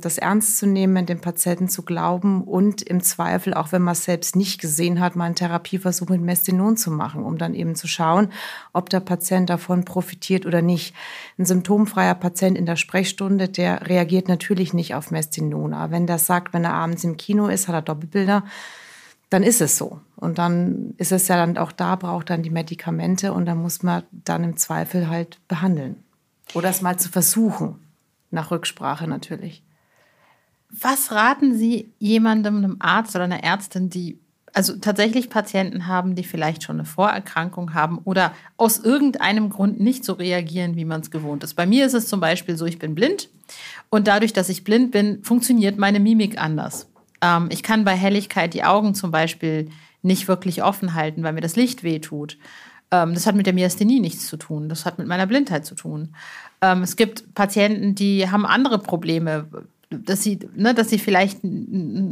das 0.00 0.18
ernst 0.18 0.58
zu 0.58 0.66
nehmen, 0.66 1.06
dem 1.06 1.20
Patienten 1.20 1.68
zu 1.68 1.82
glauben 1.82 2.44
und 2.44 2.82
im 2.82 3.02
Zweifel, 3.02 3.54
auch 3.54 3.72
wenn 3.72 3.82
man 3.82 3.92
es 3.92 4.04
selbst 4.04 4.36
nicht 4.36 4.60
gesehen 4.60 5.00
hat, 5.00 5.16
mal 5.16 5.24
einen 5.24 5.34
Therapieversuch 5.34 6.08
mit 6.08 6.20
Mestinon 6.20 6.76
zu 6.76 6.90
machen, 6.90 7.24
um 7.24 7.38
dann 7.38 7.54
eben 7.54 7.74
zu 7.74 7.86
schauen, 7.86 8.30
ob 8.72 8.90
der 8.90 9.00
Patient 9.00 9.50
davon 9.50 9.84
profitiert 9.84 10.46
oder 10.46 10.62
nicht. 10.62 10.94
Ein 11.38 11.46
symptomfreier 11.46 12.14
Patient 12.14 12.56
in 12.56 12.66
der 12.66 12.76
Sprechstunde, 12.76 13.48
der 13.48 13.88
reagiert 13.88 14.28
natürlich 14.28 14.74
nicht 14.74 14.94
auf 14.94 15.10
Mestinon. 15.10 15.74
Aber 15.74 15.92
wenn 15.92 16.06
der 16.06 16.18
sagt, 16.18 16.52
wenn 16.52 16.64
er 16.64 16.74
abends 16.74 17.04
im 17.04 17.16
Kino 17.16 17.48
ist, 17.48 17.66
hat 17.68 17.74
er 17.74 17.82
Doppelbilder, 17.82 18.44
dann 19.30 19.42
ist 19.42 19.60
es 19.60 19.76
so. 19.76 20.00
Und 20.14 20.38
dann 20.38 20.94
ist 20.96 21.10
es 21.10 21.26
ja 21.26 21.36
dann 21.36 21.58
auch 21.58 21.72
da, 21.72 21.96
braucht 21.96 22.30
dann 22.30 22.42
die 22.42 22.50
Medikamente 22.50 23.32
und 23.32 23.46
dann 23.46 23.58
muss 23.58 23.82
man 23.82 24.04
dann 24.12 24.44
im 24.44 24.56
Zweifel 24.56 25.08
halt 25.08 25.40
behandeln. 25.48 26.04
Oder 26.54 26.68
es 26.68 26.82
mal 26.82 26.98
zu 26.98 27.08
versuchen 27.08 27.80
nach 28.30 28.50
Rücksprache 28.50 29.08
natürlich. 29.08 29.63
Was 30.80 31.12
raten 31.12 31.56
Sie 31.56 31.92
jemandem, 31.98 32.56
einem 32.56 32.76
Arzt 32.80 33.14
oder 33.14 33.24
einer 33.24 33.44
Ärztin, 33.44 33.90
die 33.90 34.18
also 34.54 34.76
tatsächlich 34.76 35.30
Patienten 35.30 35.88
haben, 35.88 36.14
die 36.14 36.22
vielleicht 36.22 36.62
schon 36.62 36.76
eine 36.76 36.84
Vorerkrankung 36.84 37.74
haben 37.74 37.98
oder 38.04 38.32
aus 38.56 38.78
irgendeinem 38.78 39.50
Grund 39.50 39.80
nicht 39.80 40.04
so 40.04 40.12
reagieren, 40.12 40.76
wie 40.76 40.84
man 40.84 41.00
es 41.00 41.10
gewohnt 41.10 41.42
ist. 41.42 41.54
Bei 41.54 41.66
mir 41.66 41.84
ist 41.84 41.94
es 41.94 42.06
zum 42.06 42.20
Beispiel 42.20 42.56
so, 42.56 42.64
ich 42.64 42.78
bin 42.78 42.94
blind 42.94 43.28
und 43.90 44.06
dadurch, 44.06 44.32
dass 44.32 44.48
ich 44.48 44.62
blind 44.62 44.92
bin, 44.92 45.22
funktioniert 45.24 45.76
meine 45.76 45.98
Mimik 45.98 46.40
anders. 46.40 46.88
Ähm, 47.20 47.48
ich 47.50 47.64
kann 47.64 47.84
bei 47.84 47.96
Helligkeit 47.96 48.54
die 48.54 48.64
Augen 48.64 48.94
zum 48.94 49.10
Beispiel 49.10 49.70
nicht 50.02 50.28
wirklich 50.28 50.62
offen 50.62 50.94
halten, 50.94 51.24
weil 51.24 51.32
mir 51.32 51.40
das 51.40 51.56
Licht 51.56 51.82
wehtut. 51.82 52.38
Ähm, 52.92 53.14
das 53.14 53.26
hat 53.26 53.34
mit 53.34 53.46
der 53.46 53.54
Myasthenie 53.54 53.98
nichts 53.98 54.28
zu 54.28 54.36
tun. 54.36 54.68
Das 54.68 54.86
hat 54.86 54.98
mit 54.98 55.08
meiner 55.08 55.26
Blindheit 55.26 55.66
zu 55.66 55.74
tun. 55.74 56.14
Ähm, 56.60 56.82
es 56.82 56.94
gibt 56.94 57.34
Patienten, 57.34 57.96
die 57.96 58.30
haben 58.30 58.46
andere 58.46 58.78
Probleme, 58.78 59.48
dass 59.90 60.22
sie, 60.22 60.38
ne, 60.54 60.74
dass 60.74 60.90
sie 60.90 60.98
vielleicht 60.98 61.40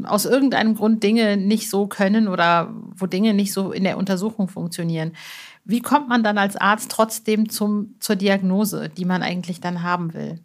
aus 0.04 0.24
irgendeinem 0.24 0.74
Grund 0.74 1.02
Dinge 1.02 1.36
nicht 1.36 1.70
so 1.70 1.86
können 1.86 2.28
oder 2.28 2.74
wo 2.96 3.06
Dinge 3.06 3.34
nicht 3.34 3.52
so 3.52 3.72
in 3.72 3.84
der 3.84 3.98
Untersuchung 3.98 4.48
funktionieren. 4.48 5.12
Wie 5.64 5.80
kommt 5.80 6.08
man 6.08 6.22
dann 6.22 6.38
als 6.38 6.56
Arzt 6.56 6.90
trotzdem 6.90 7.48
zum, 7.48 7.94
zur 8.00 8.16
Diagnose, 8.16 8.88
die 8.88 9.04
man 9.04 9.22
eigentlich 9.22 9.60
dann 9.60 9.82
haben 9.82 10.14
will? 10.14 10.40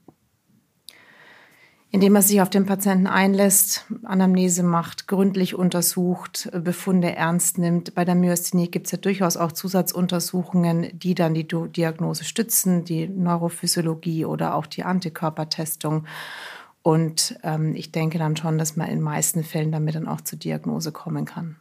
indem 1.89 2.15
er 2.15 2.21
sich 2.21 2.41
auf 2.41 2.49
den 2.49 2.65
Patienten 2.65 3.07
einlässt, 3.07 3.85
Anamnese 4.03 4.61
macht, 4.61 5.07
gründlich 5.07 5.55
untersucht, 5.55 6.49
Befunde 6.51 7.15
ernst 7.15 7.57
nimmt. 7.57 7.95
Bei 7.95 8.03
der 8.03 8.15
Myasthenie 8.15 8.67
gibt 8.67 8.87
es 8.87 8.91
ja 8.91 8.97
durchaus 8.97 9.37
auch 9.37 9.53
Zusatzuntersuchungen, 9.53 10.89
die 10.93 11.15
dann 11.15 11.33
die 11.33 11.47
Diagnose 11.47 12.25
stützen, 12.25 12.83
die 12.83 13.07
Neurophysiologie 13.07 14.25
oder 14.25 14.55
auch 14.55 14.67
die 14.67 14.83
Antikörpertestung. 14.83 16.05
Und 16.87 17.37
ähm, 17.43 17.75
ich 17.75 17.91
denke 17.91 18.17
dann 18.17 18.37
schon, 18.37 18.57
dass 18.57 18.77
man 18.77 18.87
in 18.87 18.99
den 18.99 19.03
meisten 19.03 19.43
Fällen 19.43 19.73
damit 19.73 19.95
dann 19.95 20.07
auch 20.07 20.21
zur 20.21 20.39
Diagnose 20.39 20.93
kommen 20.93 21.25
kann. 21.25 21.57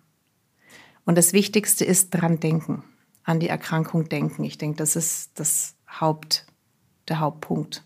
Und 1.04 1.18
das 1.18 1.32
Wichtigste 1.32 1.84
ist 1.84 2.10
dran 2.10 2.38
denken, 2.38 2.84
an 3.24 3.40
die 3.40 3.48
Erkrankung 3.48 4.08
denken. 4.08 4.44
Ich 4.44 4.56
denke, 4.56 4.76
das 4.76 4.94
ist 4.94 5.32
das 5.34 5.74
Haupt, 6.00 6.46
der 7.08 7.18
Hauptpunkt. 7.18 7.82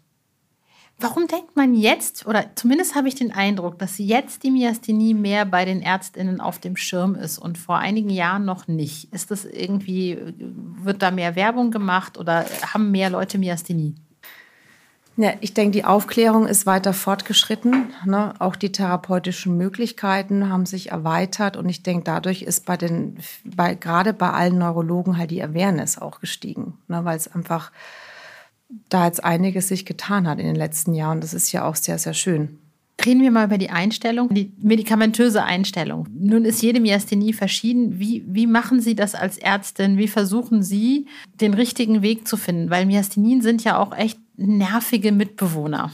Warum 0.98 1.28
denkt 1.28 1.56
man 1.56 1.72
jetzt, 1.72 2.26
oder 2.26 2.44
zumindest 2.56 2.94
habe 2.94 3.08
ich 3.08 3.14
den 3.14 3.32
Eindruck, 3.32 3.78
dass 3.78 3.96
jetzt 3.96 4.42
die 4.42 4.50
Myasthenie 4.50 5.14
mehr 5.14 5.46
bei 5.46 5.64
den 5.64 5.80
Ärztinnen 5.80 6.42
auf 6.42 6.58
dem 6.58 6.76
Schirm 6.76 7.14
ist 7.14 7.38
und 7.38 7.56
vor 7.56 7.78
einigen 7.78 8.10
Jahren 8.10 8.44
noch 8.44 8.68
nicht? 8.68 9.14
Ist 9.14 9.30
das 9.30 9.46
irgendwie, 9.46 10.18
wird 10.36 11.00
da 11.00 11.10
mehr 11.10 11.36
Werbung 11.36 11.70
gemacht 11.70 12.18
oder 12.18 12.44
haben 12.74 12.90
mehr 12.90 13.08
Leute 13.08 13.38
Myasthenie? 13.38 13.94
Ja, 15.20 15.34
ich 15.42 15.52
denke, 15.52 15.72
die 15.72 15.84
Aufklärung 15.84 16.46
ist 16.46 16.64
weiter 16.64 16.94
fortgeschritten. 16.94 17.92
Ne? 18.06 18.32
Auch 18.38 18.56
die 18.56 18.72
therapeutischen 18.72 19.54
Möglichkeiten 19.58 20.48
haben 20.48 20.64
sich 20.64 20.92
erweitert 20.92 21.58
und 21.58 21.68
ich 21.68 21.82
denke, 21.82 22.04
dadurch 22.04 22.40
ist 22.40 22.64
bei 22.64 22.78
den, 22.78 23.18
bei, 23.44 23.74
gerade 23.74 24.14
bei 24.14 24.30
allen 24.30 24.56
Neurologen 24.56 25.18
halt 25.18 25.30
die 25.30 25.42
Awareness 25.42 25.98
auch 25.98 26.20
gestiegen, 26.20 26.78
ne? 26.88 27.04
weil 27.04 27.18
es 27.18 27.28
einfach 27.28 27.70
da 28.88 29.04
jetzt 29.04 29.22
einiges 29.22 29.68
sich 29.68 29.84
getan 29.84 30.26
hat 30.26 30.38
in 30.38 30.46
den 30.46 30.56
letzten 30.56 30.94
Jahren. 30.94 31.20
Das 31.20 31.34
ist 31.34 31.52
ja 31.52 31.68
auch 31.68 31.76
sehr, 31.76 31.98
sehr 31.98 32.14
schön. 32.14 32.58
Reden 33.04 33.20
wir 33.20 33.30
mal 33.30 33.44
über 33.44 33.58
die 33.58 33.70
Einstellung, 33.70 34.32
die 34.32 34.52
medikamentöse 34.62 35.44
Einstellung. 35.44 36.06
Nun 36.18 36.46
ist 36.46 36.62
jede 36.62 36.80
Myasthenie 36.80 37.34
verschieden. 37.34 37.98
Wie, 37.98 38.24
wie 38.26 38.46
machen 38.46 38.80
Sie 38.80 38.94
das 38.94 39.14
als 39.14 39.36
Ärztin? 39.36 39.98
Wie 39.98 40.08
versuchen 40.08 40.62
Sie, 40.62 41.06
den 41.42 41.52
richtigen 41.52 42.00
Weg 42.00 42.26
zu 42.26 42.38
finden? 42.38 42.70
Weil 42.70 42.86
Myasthenien 42.86 43.42
sind 43.42 43.64
ja 43.64 43.78
auch 43.78 43.94
echt 43.94 44.18
nervige 44.40 45.12
Mitbewohner. 45.12 45.90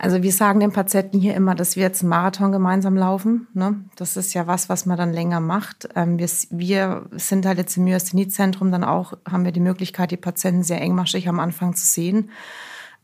Also 0.00 0.22
wir 0.22 0.30
sagen 0.30 0.60
den 0.60 0.72
Patienten 0.72 1.18
hier 1.18 1.34
immer, 1.34 1.56
dass 1.56 1.74
wir 1.74 1.82
jetzt 1.82 2.02
einen 2.02 2.10
Marathon 2.10 2.52
gemeinsam 2.52 2.96
laufen. 2.96 3.48
Ne? 3.52 3.82
Das 3.96 4.16
ist 4.16 4.32
ja 4.32 4.46
was, 4.46 4.68
was 4.68 4.86
man 4.86 4.96
dann 4.96 5.12
länger 5.12 5.40
macht. 5.40 5.88
Ähm, 5.96 6.18
wir, 6.18 6.28
wir, 6.50 7.06
sind 7.12 7.44
halt 7.44 7.58
jetzt 7.58 7.76
im 7.76 7.84
Myasthenie-Zentrum 7.84 8.70
dann 8.70 8.84
auch, 8.84 9.14
haben 9.28 9.44
wir 9.44 9.50
die 9.50 9.58
Möglichkeit, 9.58 10.12
die 10.12 10.16
Patienten 10.16 10.62
sehr 10.62 10.80
engmaschig 10.80 11.28
am 11.28 11.40
Anfang 11.40 11.74
zu 11.74 11.84
sehen. 11.84 12.30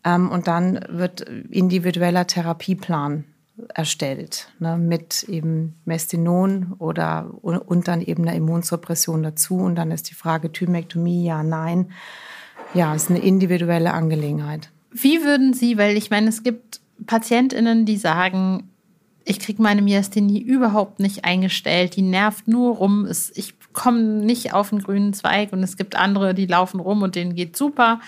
Ähm, 0.05 0.31
und 0.31 0.47
dann 0.47 0.85
wird 0.89 1.23
individueller 1.23 2.29
Therapieplan 2.29 3.25
erstellt 3.73 4.53
ne? 4.61 4.77
mit 4.77 5.25
eben 5.25 5.75
Mestinon 5.85 6.75
oder 6.79 7.29
und 7.43 7.89
dann 7.89 8.03
eben 8.03 8.23
einer 8.23 8.37
Immunsuppression 8.37 9.23
dazu. 9.25 9.57
Und 9.57 9.75
dann 9.75 9.91
ist 9.91 10.11
die 10.11 10.15
Frage 10.15 10.53
Thymektomie, 10.53 11.25
ja, 11.25 11.43
nein. 11.43 11.91
Ja, 12.75 12.95
ist 12.95 13.11
eine 13.11 13.21
individuelle 13.21 13.93
Angelegenheit. 13.93 14.71
Wie 14.91 15.23
würden 15.23 15.55
Sie, 15.55 15.79
weil 15.79 15.97
ich 15.97 16.11
meine, 16.11 16.29
es 16.29 16.43
gibt 16.43 16.81
PatientInnen, 17.07 17.85
die 17.87 17.97
sagen, 17.97 18.71
ich 19.25 19.39
kriege 19.39 19.63
meine 19.63 19.83
Myasthenie 19.83 20.41
überhaupt 20.41 21.01
nicht 21.01 21.25
eingestellt, 21.25 21.97
die 21.97 22.03
nervt 22.03 22.47
nur 22.47 22.77
rum, 22.77 23.09
ich 23.35 23.55
komme 23.73 24.01
nicht 24.01 24.53
auf 24.53 24.71
den 24.71 24.81
grünen 24.81 25.15
Zweig 25.15 25.53
und 25.53 25.63
es 25.63 25.77
gibt 25.77 25.97
andere, 25.97 26.35
die 26.35 26.47
laufen 26.47 26.81
rum 26.81 27.03
und 27.03 27.15
denen 27.15 27.35
geht 27.35 27.57
super. 27.57 28.01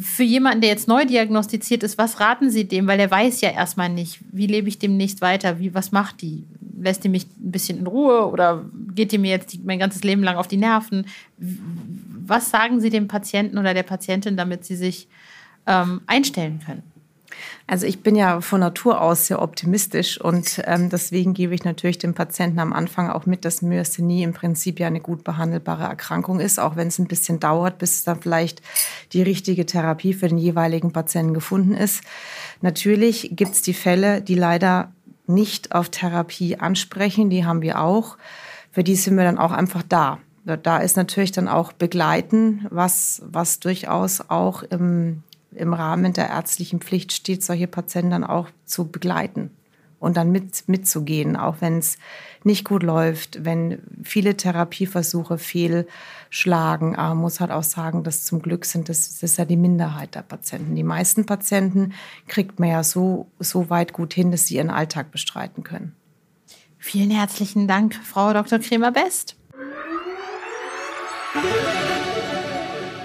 Für 0.00 0.22
jemanden, 0.22 0.62
der 0.62 0.70
jetzt 0.70 0.88
neu 0.88 1.04
diagnostiziert 1.04 1.82
ist, 1.82 1.98
was 1.98 2.18
raten 2.18 2.50
Sie 2.50 2.66
dem? 2.66 2.86
Weil 2.86 2.98
er 2.98 3.10
weiß 3.10 3.42
ja 3.42 3.50
erstmal 3.50 3.90
nicht, 3.90 4.20
wie 4.32 4.46
lebe 4.46 4.68
ich 4.68 4.78
demnächst 4.78 5.20
weiter, 5.20 5.58
wie, 5.58 5.74
was 5.74 5.92
macht 5.92 6.22
die? 6.22 6.44
Lässt 6.80 7.04
die 7.04 7.10
mich 7.10 7.26
ein 7.38 7.52
bisschen 7.52 7.78
in 7.78 7.86
Ruhe 7.86 8.26
oder 8.26 8.64
geht 8.94 9.12
die 9.12 9.18
mir 9.18 9.30
jetzt 9.30 9.56
mein 9.64 9.78
ganzes 9.78 10.02
Leben 10.02 10.22
lang 10.22 10.36
auf 10.36 10.48
die 10.48 10.56
Nerven? 10.56 11.06
Was 12.26 12.50
sagen 12.50 12.80
Sie 12.80 12.90
dem 12.90 13.08
Patienten 13.08 13.58
oder 13.58 13.74
der 13.74 13.82
Patientin, 13.82 14.36
damit 14.36 14.64
sie 14.64 14.76
sich 14.76 15.08
ähm, 15.66 16.00
einstellen 16.06 16.60
können? 16.64 16.82
Also 17.66 17.86
ich 17.86 18.02
bin 18.02 18.14
ja 18.14 18.40
von 18.40 18.60
Natur 18.60 19.00
aus 19.00 19.26
sehr 19.26 19.40
optimistisch 19.40 20.20
und 20.20 20.62
ähm, 20.66 20.90
deswegen 20.90 21.34
gebe 21.34 21.54
ich 21.54 21.64
natürlich 21.64 21.98
dem 21.98 22.14
Patienten 22.14 22.58
am 22.58 22.72
Anfang 22.72 23.10
auch 23.10 23.26
mit, 23.26 23.44
dass 23.44 23.62
Myasthenie 23.62 24.22
im 24.22 24.34
Prinzip 24.34 24.78
ja 24.78 24.86
eine 24.86 25.00
gut 25.00 25.24
behandelbare 25.24 25.84
Erkrankung 25.84 26.40
ist, 26.40 26.60
auch 26.60 26.76
wenn 26.76 26.88
es 26.88 26.98
ein 26.98 27.08
bisschen 27.08 27.40
dauert, 27.40 27.78
bis 27.78 28.04
dann 28.04 28.20
vielleicht 28.20 28.62
die 29.12 29.22
richtige 29.22 29.66
Therapie 29.66 30.12
für 30.12 30.28
den 30.28 30.38
jeweiligen 30.38 30.92
Patienten 30.92 31.34
gefunden 31.34 31.74
ist. 31.74 32.04
Natürlich 32.60 33.30
gibt 33.32 33.54
es 33.54 33.62
die 33.62 33.74
Fälle, 33.74 34.20
die 34.20 34.36
leider 34.36 34.92
nicht 35.26 35.74
auf 35.74 35.88
Therapie 35.88 36.56
ansprechen, 36.56 37.30
die 37.30 37.44
haben 37.44 37.62
wir 37.62 37.80
auch. 37.80 38.18
Für 38.70 38.84
die 38.84 38.96
sind 38.96 39.16
wir 39.16 39.24
dann 39.24 39.38
auch 39.38 39.52
einfach 39.52 39.82
da. 39.82 40.18
Da 40.44 40.78
ist 40.78 40.96
natürlich 40.96 41.32
dann 41.32 41.48
auch 41.48 41.72
Begleiten, 41.72 42.66
was, 42.70 43.22
was 43.24 43.60
durchaus 43.60 44.20
auch 44.28 44.62
im 44.62 45.22
im 45.54 45.72
Rahmen 45.72 46.12
der 46.12 46.28
ärztlichen 46.28 46.80
Pflicht 46.80 47.12
steht, 47.12 47.42
solche 47.42 47.66
Patienten 47.66 48.10
dann 48.10 48.24
auch 48.24 48.48
zu 48.64 48.86
begleiten 48.86 49.50
und 49.98 50.16
dann 50.16 50.30
mit, 50.30 50.68
mitzugehen, 50.68 51.36
auch 51.36 51.56
wenn 51.60 51.78
es 51.78 51.96
nicht 52.42 52.64
gut 52.64 52.82
läuft, 52.82 53.44
wenn 53.44 53.78
viele 54.02 54.36
Therapieversuche 54.36 55.38
fehlschlagen. 55.38 56.96
Aber 56.96 57.14
man 57.14 57.22
muss 57.22 57.40
halt 57.40 57.50
auch 57.50 57.62
sagen, 57.62 58.04
dass 58.04 58.24
zum 58.24 58.42
Glück 58.42 58.66
sind 58.66 58.88
das, 58.88 59.08
das 59.08 59.22
ist 59.22 59.38
ja 59.38 59.44
die 59.44 59.56
Minderheit 59.56 60.14
der 60.14 60.22
Patienten. 60.22 60.74
Die 60.74 60.82
meisten 60.82 61.24
Patienten 61.24 61.94
kriegt 62.28 62.60
man 62.60 62.68
ja 62.68 62.82
so, 62.82 63.28
so 63.38 63.70
weit 63.70 63.92
gut 63.92 64.12
hin, 64.12 64.30
dass 64.30 64.46
sie 64.46 64.56
ihren 64.56 64.70
Alltag 64.70 65.10
bestreiten 65.10 65.62
können. 65.62 65.94
Vielen 66.78 67.10
herzlichen 67.10 67.66
Dank, 67.66 67.94
Frau 67.94 68.34
Dr. 68.34 68.58
Kremer-Best. 68.58 69.36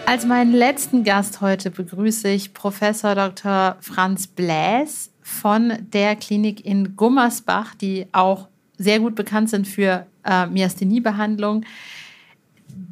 Als 0.05 0.25
meinen 0.25 0.53
letzten 0.53 1.03
Gast 1.03 1.41
heute 1.41 1.69
begrüße 1.69 2.29
ich 2.29 2.53
Professor 2.53 3.15
Dr. 3.15 3.77
Franz 3.79 4.27
Bläs 4.27 5.11
von 5.21 5.73
der 5.93 6.15
Klinik 6.15 6.65
in 6.65 6.95
Gummersbach, 6.95 7.75
die 7.75 8.07
auch 8.11 8.47
sehr 8.77 8.99
gut 8.99 9.13
bekannt 9.15 9.49
sind 9.49 9.67
für 9.67 10.07
äh, 10.25 10.47
Myasthenie-Behandlung. 10.47 11.63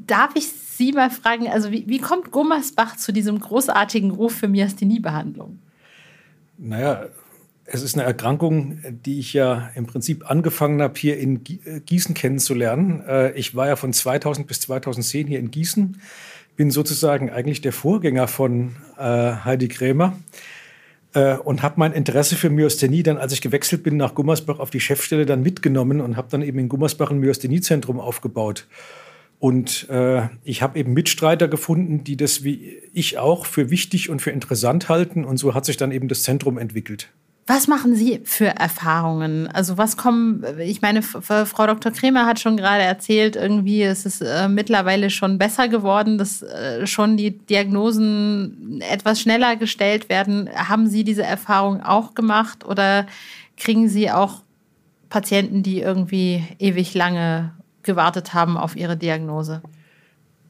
Darf 0.05 0.35
ich 0.35 0.47
Sie 0.47 0.91
mal 0.91 1.09
fragen, 1.09 1.47
also 1.47 1.71
wie, 1.71 1.87
wie 1.87 1.99
kommt 1.99 2.31
Gummersbach 2.31 2.97
zu 2.97 3.11
diesem 3.11 3.39
großartigen 3.39 4.11
Ruf 4.11 4.35
für 4.35 4.47
Myasthenie-Behandlung? 4.47 5.57
Naja, 6.59 7.07
es 7.69 7.81
ist 7.81 7.95
eine 7.95 8.03
Erkrankung, 8.03 8.79
die 9.05 9.19
ich 9.19 9.33
ja 9.33 9.69
im 9.75 9.85
Prinzip 9.85 10.29
angefangen 10.31 10.81
habe, 10.81 10.97
hier 10.97 11.17
in 11.17 11.41
äh, 11.65 11.81
Gießen 11.81 12.15
kennenzulernen. 12.15 13.03
Äh, 13.05 13.33
ich 13.33 13.55
war 13.55 13.67
ja 13.67 13.75
von 13.75 13.91
2000 13.91 14.47
bis 14.47 14.61
2010 14.61 15.27
hier 15.27 15.39
in 15.39 15.51
Gießen 15.51 16.01
bin 16.55 16.71
sozusagen 16.71 17.29
eigentlich 17.29 17.61
der 17.61 17.71
Vorgänger 17.71 18.27
von 18.27 18.77
äh, 18.97 19.03
Heidi 19.03 19.67
Krämer 19.67 20.17
und 21.45 21.63
habe 21.63 21.75
mein 21.77 21.93
Interesse 21.93 22.35
für 22.35 22.51
Myasthenie 22.51 23.01
dann, 23.01 23.17
als 23.17 23.33
ich 23.33 23.41
gewechselt 23.41 23.81
bin 23.81 23.97
nach 23.97 24.13
Gummersbach 24.13 24.59
auf 24.59 24.69
die 24.69 24.79
Chefstelle, 24.79 25.25
dann 25.25 25.41
mitgenommen 25.41 25.99
und 25.99 26.15
habe 26.15 26.27
dann 26.29 26.43
eben 26.43 26.59
in 26.59 26.69
Gummersbach 26.69 27.09
ein 27.09 27.17
Myastheniezentrum 27.17 27.99
aufgebaut. 27.99 28.67
Und 29.39 29.89
äh, 29.89 30.27
ich 30.43 30.61
habe 30.61 30.77
eben 30.77 30.93
Mitstreiter 30.93 31.47
gefunden, 31.47 32.03
die 32.03 32.17
das 32.17 32.43
wie 32.43 32.77
ich 32.93 33.17
auch 33.17 33.47
für 33.47 33.71
wichtig 33.71 34.09
und 34.09 34.21
für 34.21 34.29
interessant 34.29 34.89
halten. 34.89 35.25
Und 35.25 35.37
so 35.37 35.55
hat 35.55 35.65
sich 35.65 35.77
dann 35.77 35.91
eben 35.91 36.07
das 36.07 36.21
Zentrum 36.21 36.59
entwickelt. 36.59 37.09
Was 37.49 37.69
machen 37.69 37.95
Sie 37.95 38.19
für 38.25 38.47
Erfahrungen? 38.47 39.47
Also 39.47 39.77
was 39.77 39.95
kommen, 39.95 40.43
ich 40.59 40.81
meine, 40.81 41.01
Frau 41.01 41.65
Dr. 41.65 41.93
Kremer 41.93 42.25
hat 42.25 42.41
schon 42.41 42.57
gerade 42.57 42.83
erzählt, 42.83 43.37
irgendwie 43.37 43.83
ist 43.83 44.05
es 44.05 44.19
äh, 44.19 44.49
mittlerweile 44.49 45.09
schon 45.09 45.37
besser 45.37 45.69
geworden, 45.69 46.17
dass 46.17 46.41
äh, 46.41 46.85
schon 46.85 47.15
die 47.15 47.37
Diagnosen 47.37 48.81
etwas 48.81 49.21
schneller 49.21 49.55
gestellt 49.55 50.09
werden. 50.09 50.49
Haben 50.53 50.87
Sie 50.87 51.05
diese 51.05 51.23
Erfahrung 51.23 51.81
auch 51.81 52.15
gemacht 52.15 52.65
oder 52.65 53.07
kriegen 53.55 53.87
Sie 53.87 54.11
auch 54.11 54.41
Patienten, 55.07 55.63
die 55.63 55.79
irgendwie 55.79 56.43
ewig 56.59 56.93
lange 56.95 57.53
gewartet 57.81 58.33
haben 58.33 58.57
auf 58.57 58.75
ihre 58.75 58.97
Diagnose? 58.97 59.61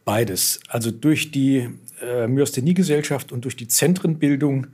Beides. 0.04 0.62
Also 0.68 0.90
durch 0.90 1.30
die 1.30 1.70
äh, 2.02 2.28
Myasthenie-Gesellschaft 2.28 3.32
und 3.32 3.46
durch 3.46 3.56
die 3.56 3.68
Zentrenbildung 3.68 4.68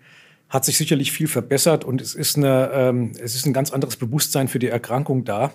hat 0.53 0.65
sich 0.65 0.77
sicherlich 0.77 1.11
viel 1.11 1.27
verbessert 1.27 1.83
und 1.83 1.99
es 1.99 2.13
ist, 2.13 2.37
eine, 2.37 2.69
ähm, 2.71 3.13
es 3.19 3.33
ist 3.33 3.47
ein 3.47 3.53
ganz 3.53 3.71
anderes 3.71 3.95
Bewusstsein 3.97 4.47
für 4.47 4.59
die 4.59 4.67
Erkrankung 4.67 5.25
da. 5.25 5.51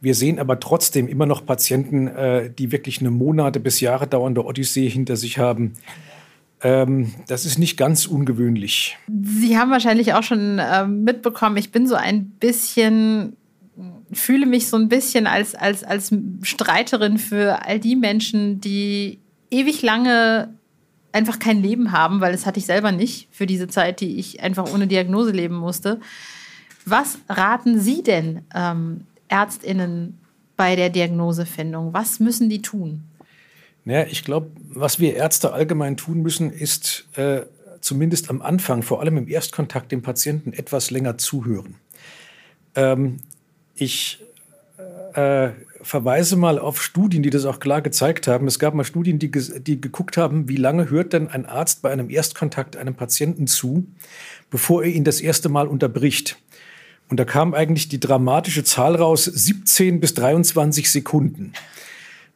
Wir 0.00 0.14
sehen 0.14 0.38
aber 0.38 0.60
trotzdem 0.60 1.08
immer 1.08 1.26
noch 1.26 1.44
Patienten, 1.44 2.06
äh, 2.06 2.48
die 2.48 2.70
wirklich 2.70 3.00
eine 3.00 3.10
Monate 3.10 3.58
bis 3.58 3.80
Jahre 3.80 4.06
dauernde 4.06 4.44
Odyssee 4.44 4.88
hinter 4.88 5.16
sich 5.16 5.38
haben. 5.38 5.72
Ähm, 6.62 7.14
das 7.26 7.46
ist 7.46 7.58
nicht 7.58 7.76
ganz 7.76 8.06
ungewöhnlich. 8.06 8.96
Sie 9.08 9.58
haben 9.58 9.72
wahrscheinlich 9.72 10.14
auch 10.14 10.22
schon 10.22 10.60
äh, 10.60 10.86
mitbekommen, 10.86 11.56
ich 11.56 11.72
bin 11.72 11.88
so 11.88 11.96
ein 11.96 12.26
bisschen 12.26 13.36
fühle 14.10 14.46
mich 14.46 14.68
so 14.68 14.76
ein 14.76 14.88
bisschen 14.88 15.26
als, 15.26 15.54
als, 15.54 15.84
als 15.84 16.12
Streiterin 16.42 17.18
für 17.18 17.64
all 17.64 17.78
die 17.78 17.94
Menschen, 17.94 18.60
die 18.60 19.18
ewig 19.50 19.82
lange 19.82 20.52
einfach 21.12 21.38
kein 21.38 21.62
Leben 21.62 21.92
haben, 21.92 22.20
weil 22.20 22.32
das 22.32 22.46
hatte 22.46 22.58
ich 22.58 22.66
selber 22.66 22.92
nicht 22.92 23.28
für 23.30 23.46
diese 23.46 23.68
Zeit, 23.68 24.00
die 24.00 24.18
ich 24.18 24.42
einfach 24.42 24.72
ohne 24.72 24.86
Diagnose 24.86 25.30
leben 25.30 25.56
musste. 25.56 26.00
Was 26.84 27.18
raten 27.28 27.80
Sie 27.80 28.02
denn 28.02 28.42
ähm, 28.54 29.02
Ärztinnen 29.28 30.18
bei 30.56 30.76
der 30.76 30.90
Diagnosefindung? 30.90 31.92
Was 31.92 32.20
müssen 32.20 32.48
die 32.48 32.62
tun? 32.62 33.04
Naja, 33.84 34.06
ich 34.10 34.24
glaube, 34.24 34.50
was 34.68 35.00
wir 35.00 35.14
Ärzte 35.14 35.52
allgemein 35.52 35.96
tun 35.96 36.20
müssen, 36.20 36.52
ist 36.52 37.06
äh, 37.16 37.42
zumindest 37.80 38.28
am 38.28 38.42
Anfang, 38.42 38.82
vor 38.82 39.00
allem 39.00 39.16
im 39.16 39.28
Erstkontakt 39.28 39.92
dem 39.92 40.02
Patienten, 40.02 40.52
etwas 40.52 40.90
länger 40.90 41.16
zuhören. 41.16 41.76
Ähm, 42.74 43.18
ich 43.74 44.20
äh, 45.14 45.50
verweise 45.82 46.36
mal 46.36 46.58
auf 46.58 46.82
Studien, 46.82 47.22
die 47.22 47.30
das 47.30 47.44
auch 47.44 47.60
klar 47.60 47.82
gezeigt 47.82 48.26
haben. 48.26 48.46
Es 48.46 48.58
gab 48.58 48.74
mal 48.74 48.84
Studien, 48.84 49.18
die, 49.18 49.30
die 49.30 49.80
geguckt 49.80 50.16
haben, 50.16 50.48
wie 50.48 50.56
lange 50.56 50.90
hört 50.90 51.12
denn 51.12 51.28
ein 51.28 51.46
Arzt 51.46 51.82
bei 51.82 51.90
einem 51.90 52.10
Erstkontakt 52.10 52.76
einem 52.76 52.94
Patienten 52.94 53.46
zu, 53.46 53.86
bevor 54.50 54.82
er 54.84 54.90
ihn 54.90 55.04
das 55.04 55.20
erste 55.20 55.48
Mal 55.48 55.68
unterbricht. 55.68 56.38
Und 57.08 57.18
da 57.18 57.24
kam 57.24 57.54
eigentlich 57.54 57.88
die 57.88 58.00
dramatische 58.00 58.64
Zahl 58.64 58.96
raus, 58.96 59.24
17 59.24 60.00
bis 60.00 60.14
23 60.14 60.90
Sekunden. 60.90 61.52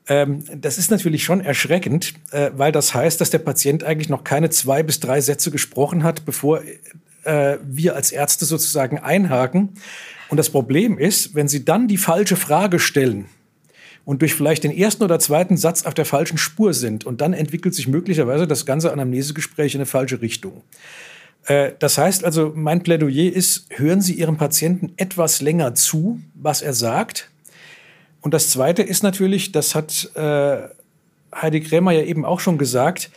Ähm, 0.08 0.44
das 0.56 0.78
ist 0.78 0.90
natürlich 0.90 1.24
schon 1.24 1.40
erschreckend, 1.40 2.14
äh, 2.30 2.50
weil 2.54 2.72
das 2.72 2.94
heißt, 2.94 3.20
dass 3.20 3.30
der 3.30 3.38
Patient 3.38 3.84
eigentlich 3.84 4.08
noch 4.08 4.24
keine 4.24 4.50
zwei 4.50 4.82
bis 4.82 4.98
drei 5.00 5.20
Sätze 5.20 5.50
gesprochen 5.50 6.02
hat, 6.02 6.24
bevor 6.24 6.62
äh, 7.24 7.58
wir 7.62 7.96
als 7.96 8.12
Ärzte 8.12 8.44
sozusagen 8.44 8.98
einhaken. 8.98 9.70
Und 10.28 10.36
das 10.36 10.50
Problem 10.50 10.98
ist, 10.98 11.34
wenn 11.34 11.48
Sie 11.48 11.64
dann 11.64 11.88
die 11.88 11.98
falsche 11.98 12.36
Frage 12.36 12.78
stellen 12.78 13.26
und 14.04 14.22
durch 14.22 14.34
vielleicht 14.34 14.64
den 14.64 14.76
ersten 14.76 15.02
oder 15.02 15.18
zweiten 15.18 15.56
Satz 15.56 15.84
auf 15.84 15.94
der 15.94 16.04
falschen 16.04 16.38
Spur 16.38 16.74
sind 16.74 17.04
und 17.04 17.20
dann 17.20 17.32
entwickelt 17.32 17.74
sich 17.74 17.86
möglicherweise 17.86 18.46
das 18.46 18.66
ganze 18.66 18.92
Anamnesegespräch 18.92 19.74
in 19.74 19.80
eine 19.80 19.86
falsche 19.86 20.20
Richtung. 20.20 20.62
Äh, 21.44 21.72
das 21.78 21.98
heißt 21.98 22.24
also, 22.24 22.52
mein 22.54 22.82
Plädoyer 22.82 23.32
ist, 23.32 23.66
hören 23.70 24.00
Sie 24.00 24.14
Ihrem 24.14 24.36
Patienten 24.36 24.92
etwas 24.96 25.40
länger 25.40 25.74
zu, 25.74 26.20
was 26.34 26.62
er 26.62 26.72
sagt. 26.72 27.30
Und 28.20 28.34
das 28.34 28.50
Zweite 28.50 28.82
ist 28.82 29.02
natürlich, 29.02 29.52
das 29.52 29.74
hat 29.74 30.10
äh, 30.14 30.68
Heidi 31.34 31.60
Krämer 31.60 31.92
ja 31.92 32.02
eben 32.02 32.24
auch 32.24 32.40
schon 32.40 32.58
gesagt, 32.58 33.10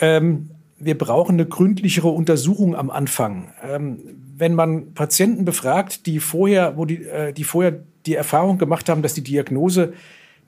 ähm, 0.00 0.50
wir 0.84 0.98
brauchen 0.98 1.36
eine 1.36 1.46
gründlichere 1.46 2.08
Untersuchung 2.08 2.74
am 2.74 2.90
Anfang. 2.90 3.52
Ähm, 3.62 4.00
wenn 4.36 4.54
man 4.54 4.94
Patienten 4.94 5.44
befragt, 5.44 6.06
die 6.06 6.18
vorher, 6.18 6.76
wo 6.76 6.84
die, 6.84 7.04
äh, 7.04 7.32
die 7.32 7.44
vorher 7.44 7.80
die 8.04 8.16
Erfahrung 8.16 8.58
gemacht 8.58 8.88
haben, 8.88 9.02
dass 9.02 9.14
die 9.14 9.22
Diagnose 9.22 9.92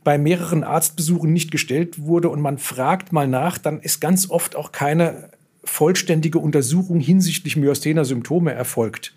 bei 0.03 0.19
mehreren 0.19 0.65
Arztbesuchen 0.65 1.33
nicht 1.33 1.53
gestellt 1.53 2.03
wurde 2.03 2.29
und 2.29 2.41
man 2.41 2.59
fragt 2.59 3.13
mal 3.13 3.29
nach, 3.29 3.59
dann 3.59 3.81
ist 3.81 4.01
ganz 4.01 4.29
oft 4.29 4.57
auch 4.57 4.73
keine 4.73 5.31
vollständige 5.63 6.41
Untersuchung 6.41 6.99
hinsichtlich 7.01 7.57
myasthener 7.57 8.05
Symptome 8.05 8.53
erfolgt. 8.53 9.15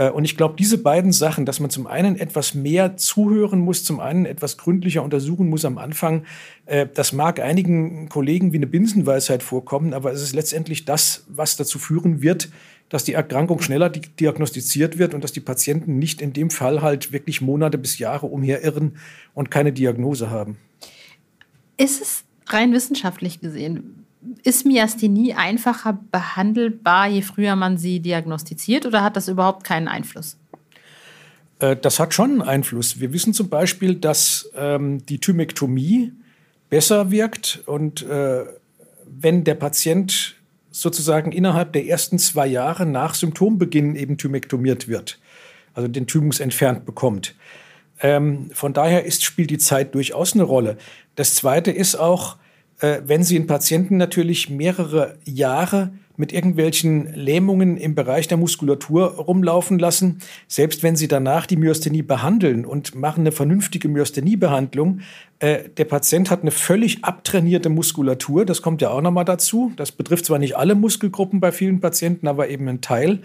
Äh, 0.00 0.10
und 0.10 0.24
ich 0.24 0.36
glaube, 0.36 0.54
diese 0.58 0.78
beiden 0.78 1.12
Sachen, 1.12 1.44
dass 1.44 1.60
man 1.60 1.68
zum 1.68 1.86
einen 1.86 2.18
etwas 2.18 2.54
mehr 2.54 2.96
zuhören 2.96 3.60
muss, 3.60 3.84
zum 3.84 4.00
einen 4.00 4.24
etwas 4.24 4.56
gründlicher 4.56 5.02
untersuchen 5.02 5.48
muss 5.48 5.64
am 5.64 5.76
Anfang, 5.76 6.24
äh, 6.64 6.86
das 6.92 7.12
mag 7.12 7.38
einigen 7.38 8.08
Kollegen 8.08 8.52
wie 8.52 8.56
eine 8.56 8.66
Binsenweisheit 8.66 9.42
vorkommen, 9.42 9.92
aber 9.92 10.10
es 10.12 10.22
ist 10.22 10.32
letztendlich 10.32 10.86
das, 10.86 11.24
was 11.28 11.56
dazu 11.56 11.78
führen 11.78 12.22
wird, 12.22 12.48
dass 12.88 13.04
die 13.04 13.12
Erkrankung 13.12 13.60
schneller 13.60 13.90
diagnostiziert 13.90 14.98
wird 14.98 15.14
und 15.14 15.22
dass 15.22 15.32
die 15.32 15.40
Patienten 15.40 15.98
nicht 15.98 16.22
in 16.22 16.32
dem 16.32 16.50
Fall 16.50 16.82
halt 16.82 17.12
wirklich 17.12 17.40
Monate 17.40 17.78
bis 17.78 17.98
Jahre 17.98 18.26
umherirren 18.26 18.96
und 19.34 19.50
keine 19.50 19.72
Diagnose 19.72 20.30
haben. 20.30 20.56
Ist 21.76 22.02
es 22.02 22.24
rein 22.46 22.72
wissenschaftlich 22.72 23.40
gesehen 23.40 23.99
ist 24.42 24.66
Myasthenie 24.66 25.34
einfacher 25.34 25.98
behandelbar, 26.10 27.08
je 27.08 27.22
früher 27.22 27.56
man 27.56 27.78
sie 27.78 28.00
diagnostiziert 28.00 28.86
oder 28.86 29.02
hat 29.02 29.16
das 29.16 29.28
überhaupt 29.28 29.64
keinen 29.64 29.88
Einfluss? 29.88 30.36
Äh, 31.58 31.76
das 31.76 31.98
hat 31.98 32.14
schon 32.14 32.30
einen 32.32 32.42
Einfluss. 32.42 33.00
Wir 33.00 33.12
wissen 33.12 33.32
zum 33.32 33.48
Beispiel, 33.48 33.94
dass 33.94 34.50
ähm, 34.56 35.04
die 35.06 35.18
Thymektomie 35.18 36.12
besser 36.68 37.10
wirkt 37.10 37.62
und 37.66 38.02
äh, 38.02 38.44
wenn 39.06 39.44
der 39.44 39.54
Patient 39.54 40.36
sozusagen 40.70 41.32
innerhalb 41.32 41.72
der 41.72 41.86
ersten 41.86 42.18
zwei 42.18 42.46
Jahre 42.46 42.86
nach 42.86 43.14
Symptombeginn 43.14 43.96
eben 43.96 44.18
thymektomiert 44.18 44.86
wird, 44.86 45.18
also 45.74 45.88
den 45.88 46.06
Thymus 46.06 46.40
entfernt 46.40 46.86
bekommt. 46.86 47.34
Ähm, 48.00 48.50
von 48.52 48.72
daher 48.72 49.04
ist, 49.04 49.24
spielt 49.24 49.50
die 49.50 49.58
Zeit 49.58 49.94
durchaus 49.94 50.34
eine 50.34 50.44
Rolle. 50.44 50.78
Das 51.16 51.34
Zweite 51.34 51.70
ist 51.70 51.96
auch, 51.96 52.36
äh, 52.80 53.00
wenn 53.04 53.22
Sie 53.22 53.36
einen 53.36 53.46
Patienten 53.46 53.96
natürlich 53.96 54.50
mehrere 54.50 55.18
Jahre 55.24 55.92
mit 56.20 56.32
irgendwelchen 56.32 57.14
Lähmungen 57.14 57.78
im 57.78 57.94
Bereich 57.94 58.28
der 58.28 58.36
Muskulatur 58.36 59.14
rumlaufen 59.14 59.78
lassen, 59.78 60.18
selbst 60.46 60.82
wenn 60.82 60.94
Sie 60.94 61.08
danach 61.08 61.46
die 61.46 61.56
Myasthenie 61.56 62.02
behandeln 62.02 62.66
und 62.66 62.94
machen 62.94 63.20
eine 63.20 63.32
vernünftige 63.32 63.88
Myasthenie-Behandlung, 63.88 65.00
äh, 65.38 65.70
der 65.76 65.86
Patient 65.86 66.30
hat 66.30 66.42
eine 66.42 66.50
völlig 66.50 67.04
abtrainierte 67.04 67.70
Muskulatur, 67.70 68.44
das 68.44 68.60
kommt 68.60 68.82
ja 68.82 68.90
auch 68.90 69.00
nochmal 69.00 69.24
dazu. 69.24 69.72
Das 69.76 69.92
betrifft 69.92 70.26
zwar 70.26 70.38
nicht 70.38 70.56
alle 70.56 70.74
Muskelgruppen 70.74 71.40
bei 71.40 71.52
vielen 71.52 71.80
Patienten, 71.80 72.28
aber 72.28 72.48
eben 72.48 72.68
einen 72.68 72.82
Teil. 72.82 73.20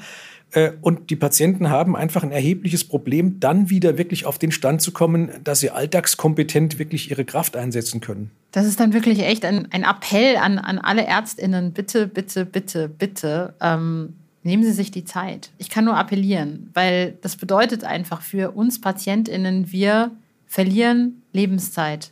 Äh, 0.51 0.71
und 0.81 1.10
die 1.10 1.15
Patienten 1.15 1.69
haben 1.69 1.95
einfach 1.95 2.23
ein 2.23 2.31
erhebliches 2.31 2.84
Problem, 2.84 3.39
dann 3.39 3.69
wieder 3.69 3.97
wirklich 3.97 4.25
auf 4.25 4.39
den 4.39 4.51
Stand 4.51 4.81
zu 4.81 4.91
kommen, 4.91 5.31
dass 5.43 5.60
sie 5.60 5.69
alltagskompetent 5.69 6.79
wirklich 6.79 7.12
ihre 7.12 7.25
Kraft 7.25 7.55
einsetzen 7.55 8.01
können. 8.01 8.31
Das 8.51 8.65
ist 8.65 8.79
dann 8.79 8.93
wirklich 8.93 9.19
echt 9.19 9.43
ein, 9.45 9.67
ein 9.71 9.84
Appell 9.84 10.38
an, 10.38 10.58
an 10.58 10.79
alle 10.79 11.05
Ärztinnen. 11.05 11.73
Bitte, 11.73 12.08
bitte, 12.08 12.45
bitte, 12.45 12.88
bitte. 12.88 13.53
Ähm, 13.60 14.13
nehmen 14.43 14.63
Sie 14.63 14.71
sich 14.71 14.91
die 14.91 15.03
Zeit. 15.03 15.51
Ich 15.58 15.69
kann 15.69 15.86
nur 15.86 15.97
appellieren, 15.97 16.69
weil 16.73 17.17
das 17.21 17.36
bedeutet 17.36 17.84
einfach 17.84 18.21
für 18.21 18.51
uns 18.51 18.79
Patientinnen, 18.79 19.71
wir 19.71 20.12
verlieren 20.45 21.23
Lebenszeit. 21.34 22.12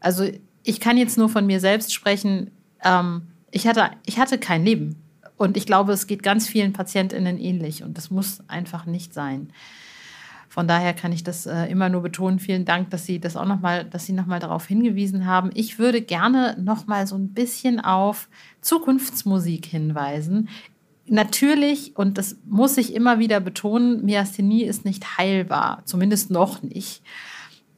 Also 0.00 0.28
ich 0.64 0.80
kann 0.80 0.98
jetzt 0.98 1.16
nur 1.16 1.28
von 1.28 1.46
mir 1.46 1.60
selbst 1.60 1.94
sprechen. 1.94 2.50
Ähm, 2.84 3.22
ich, 3.50 3.66
hatte, 3.66 3.90
ich 4.04 4.18
hatte 4.18 4.38
kein 4.38 4.64
Leben. 4.64 4.96
Und 5.38 5.56
ich 5.56 5.64
glaube, 5.64 5.92
es 5.92 6.06
geht 6.06 6.22
ganz 6.22 6.46
vielen 6.46 6.72
PatientInnen 6.74 7.38
ähnlich 7.38 7.82
und 7.82 7.96
das 7.96 8.10
muss 8.10 8.40
einfach 8.48 8.84
nicht 8.84 9.14
sein. 9.14 9.52
Von 10.48 10.66
daher 10.66 10.94
kann 10.94 11.12
ich 11.12 11.22
das 11.22 11.46
äh, 11.46 11.66
immer 11.66 11.88
nur 11.88 12.02
betonen. 12.02 12.40
Vielen 12.40 12.64
Dank, 12.64 12.90
dass 12.90 13.06
Sie 13.06 13.20
das 13.20 13.36
auch 13.36 13.44
noch 13.46 13.60
mal, 13.60 13.84
dass 13.84 14.06
Sie 14.06 14.12
noch 14.12 14.26
mal 14.26 14.40
darauf 14.40 14.66
hingewiesen 14.66 15.26
haben. 15.26 15.50
Ich 15.54 15.78
würde 15.78 16.02
gerne 16.02 16.56
noch 16.60 16.86
mal 16.86 17.06
so 17.06 17.16
ein 17.16 17.28
bisschen 17.28 17.80
auf 17.80 18.28
Zukunftsmusik 18.60 19.66
hinweisen. 19.66 20.48
Natürlich, 21.06 21.96
und 21.96 22.18
das 22.18 22.36
muss 22.44 22.76
ich 22.76 22.94
immer 22.94 23.18
wieder 23.18 23.40
betonen, 23.40 24.04
Myasthenie 24.04 24.64
ist 24.64 24.84
nicht 24.84 25.16
heilbar, 25.18 25.82
zumindest 25.84 26.30
noch 26.30 26.62
nicht. 26.62 27.02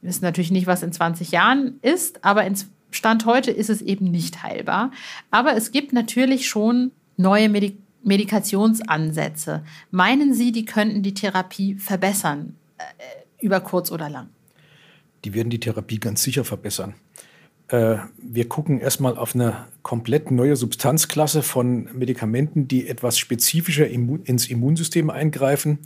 Wir 0.01 0.09
wissen 0.09 0.25
natürlich 0.25 0.51
nicht, 0.51 0.67
was 0.67 0.81
in 0.81 0.91
20 0.91 1.31
Jahren 1.31 1.79
ist, 1.81 2.25
aber 2.25 2.45
in 2.45 2.55
Stand 2.89 3.25
heute 3.25 3.51
ist 3.51 3.69
es 3.69 3.81
eben 3.81 4.05
nicht 4.05 4.43
heilbar. 4.43 4.91
Aber 5.29 5.55
es 5.55 5.71
gibt 5.71 5.93
natürlich 5.93 6.49
schon 6.49 6.91
neue 7.21 7.49
Medik 7.49 7.77
Medikationsansätze. 8.03 9.63
Meinen 9.91 10.33
Sie, 10.33 10.51
die 10.51 10.65
könnten 10.65 11.03
die 11.03 11.13
Therapie 11.13 11.75
verbessern, 11.75 12.55
äh, 12.79 12.83
über 13.45 13.59
kurz 13.59 13.91
oder 13.91 14.09
lang? 14.09 14.29
Die 15.23 15.35
werden 15.35 15.49
die 15.49 15.59
Therapie 15.59 15.99
ganz 15.99 16.23
sicher 16.23 16.43
verbessern. 16.43 16.95
Äh, 17.67 17.97
wir 18.17 18.49
gucken 18.49 18.79
erstmal 18.79 19.17
auf 19.17 19.35
eine 19.35 19.67
komplett 19.83 20.31
neue 20.31 20.55
Substanzklasse 20.55 21.43
von 21.43 21.89
Medikamenten, 21.93 22.67
die 22.67 22.87
etwas 22.87 23.17
spezifischer 23.17 23.87
ins 23.87 24.47
Immunsystem 24.47 25.09
eingreifen. 25.09 25.79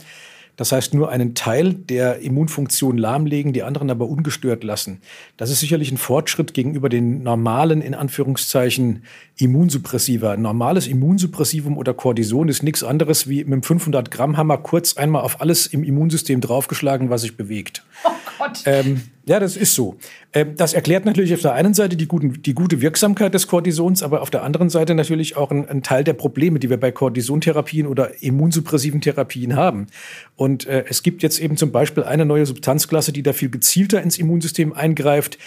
Das 0.55 0.71
heißt, 0.71 0.93
nur 0.93 1.09
einen 1.09 1.35
Teil 1.35 1.73
der 1.73 2.19
Immunfunktion 2.19 2.97
lahmlegen, 2.97 3.53
die 3.53 3.63
anderen 3.63 3.89
aber 3.89 4.07
ungestört 4.07 4.63
lassen. 4.63 5.01
Das 5.37 5.49
ist 5.49 5.59
sicherlich 5.59 5.91
ein 5.91 5.97
Fortschritt 5.97 6.53
gegenüber 6.53 6.89
den 6.89 7.23
normalen, 7.23 7.81
in 7.81 7.93
Anführungszeichen, 7.93 9.03
Immunsuppressiva. 9.37 10.33
Ein 10.33 10.41
normales 10.41 10.87
Immunsuppressivum 10.87 11.77
oder 11.77 11.93
Cortison 11.93 12.47
ist 12.47 12.63
nichts 12.63 12.83
anderes 12.83 13.27
wie 13.27 13.43
mit 13.43 13.53
einem 13.53 13.63
500 13.63 14.11
Gramm 14.11 14.37
Hammer 14.37 14.57
kurz 14.57 14.97
einmal 14.97 15.23
auf 15.23 15.41
alles 15.41 15.67
im 15.67 15.83
Immunsystem 15.83 16.41
draufgeschlagen, 16.41 17.09
was 17.09 17.21
sich 17.21 17.35
bewegt. 17.35 17.83
Oh 18.03 18.11
Gott. 18.37 18.61
Ähm, 18.65 19.01
ja, 19.27 19.39
das 19.39 19.57
ist 19.57 19.73
so. 19.73 19.97
Ähm, 20.33 20.55
das 20.55 20.73
erklärt 20.73 21.05
natürlich 21.05 21.33
auf 21.33 21.41
der 21.41 21.53
einen 21.53 21.73
Seite 21.73 21.97
die, 21.97 22.07
guten, 22.07 22.41
die 22.43 22.53
gute 22.53 22.81
Wirksamkeit 22.81 23.33
des 23.33 23.47
Cortisons, 23.47 24.03
aber 24.03 24.21
auf 24.21 24.29
der 24.29 24.43
anderen 24.43 24.69
Seite 24.69 24.93
natürlich 24.93 25.35
auch 25.35 25.51
einen 25.51 25.81
Teil 25.81 26.03
der 26.03 26.13
Probleme, 26.13 26.59
die 26.59 26.69
wir 26.69 26.79
bei 26.79 26.91
Cortisontherapien 26.91 27.87
oder 27.87 28.21
immunsuppressiven 28.21 29.01
Therapien 29.01 29.55
haben. 29.55 29.87
Und 30.35 30.67
äh, 30.67 30.85
es 30.87 31.01
gibt 31.01 31.23
jetzt 31.23 31.39
eben 31.39 31.57
zum 31.57 31.71
Beispiel 31.71 32.03
eine 32.03 32.25
neue 32.25 32.45
Substanzklasse, 32.45 33.11
die 33.11 33.23
da 33.23 33.33
viel 33.33 33.49
gezielter 33.49 34.01
ins 34.01 34.19
Immunsystem 34.19 34.73
eingreift, 34.73 35.39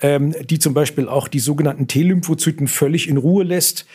ähm, 0.00 0.34
die 0.48 0.58
zum 0.58 0.74
Beispiel 0.74 1.08
auch 1.08 1.28
die 1.28 1.40
sogenannten 1.40 1.86
T-Lymphozyten 1.86 2.66
völlig 2.66 3.08
in 3.08 3.16
Ruhe 3.16 3.44
lässt. 3.44 3.86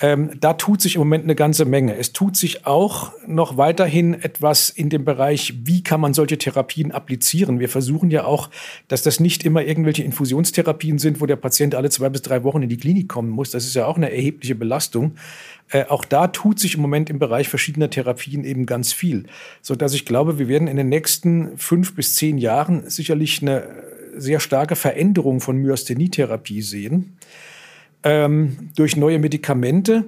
Ähm, 0.00 0.32
da 0.40 0.54
tut 0.54 0.80
sich 0.80 0.96
im 0.96 1.00
Moment 1.00 1.24
eine 1.24 1.34
ganze 1.34 1.64
Menge. 1.64 1.96
Es 1.96 2.12
tut 2.12 2.36
sich 2.36 2.66
auch 2.66 3.12
noch 3.26 3.56
weiterhin 3.56 4.14
etwas 4.14 4.70
in 4.70 4.88
dem 4.88 5.04
Bereich, 5.04 5.54
wie 5.64 5.82
kann 5.82 6.00
man 6.00 6.12
solche 6.12 6.38
Therapien 6.38 6.90
applizieren. 6.90 7.60
Wir 7.60 7.68
versuchen 7.68 8.10
ja 8.10 8.24
auch, 8.24 8.50
dass 8.88 9.02
das 9.02 9.20
nicht 9.20 9.44
immer 9.44 9.62
irgendwelche 9.62 10.02
Infusionstherapien 10.02 10.98
sind, 10.98 11.20
wo 11.20 11.26
der 11.26 11.36
Patient 11.36 11.74
alle 11.74 11.90
zwei 11.90 12.08
bis 12.08 12.22
drei 12.22 12.42
Wochen 12.42 12.62
in 12.62 12.68
die 12.68 12.78
Klinik 12.78 13.08
kommen 13.08 13.30
muss. 13.30 13.50
Das 13.50 13.64
ist 13.64 13.74
ja 13.74 13.86
auch 13.86 13.96
eine 13.96 14.10
erhebliche 14.10 14.54
Belastung. 14.54 15.12
Äh, 15.70 15.84
auch 15.84 16.04
da 16.04 16.26
tut 16.26 16.58
sich 16.58 16.74
im 16.74 16.80
Moment 16.80 17.08
im 17.08 17.18
Bereich 17.18 17.48
verschiedener 17.48 17.90
Therapien 17.90 18.44
eben 18.44 18.66
ganz 18.66 18.92
viel, 18.92 19.26
so 19.60 19.76
dass 19.76 19.94
ich 19.94 20.04
glaube, 20.04 20.38
wir 20.38 20.48
werden 20.48 20.68
in 20.68 20.76
den 20.76 20.88
nächsten 20.88 21.56
fünf 21.58 21.94
bis 21.94 22.16
zehn 22.16 22.38
Jahren 22.38 22.90
sicherlich 22.90 23.40
eine 23.40 23.68
sehr 24.16 24.40
starke 24.40 24.76
Veränderung 24.76 25.40
von 25.40 25.56
Myasthenie-Therapie 25.56 26.60
sehen 26.62 27.16
ähm, 28.04 28.70
durch 28.76 28.96
neue 28.96 29.18
Medikamente. 29.18 30.06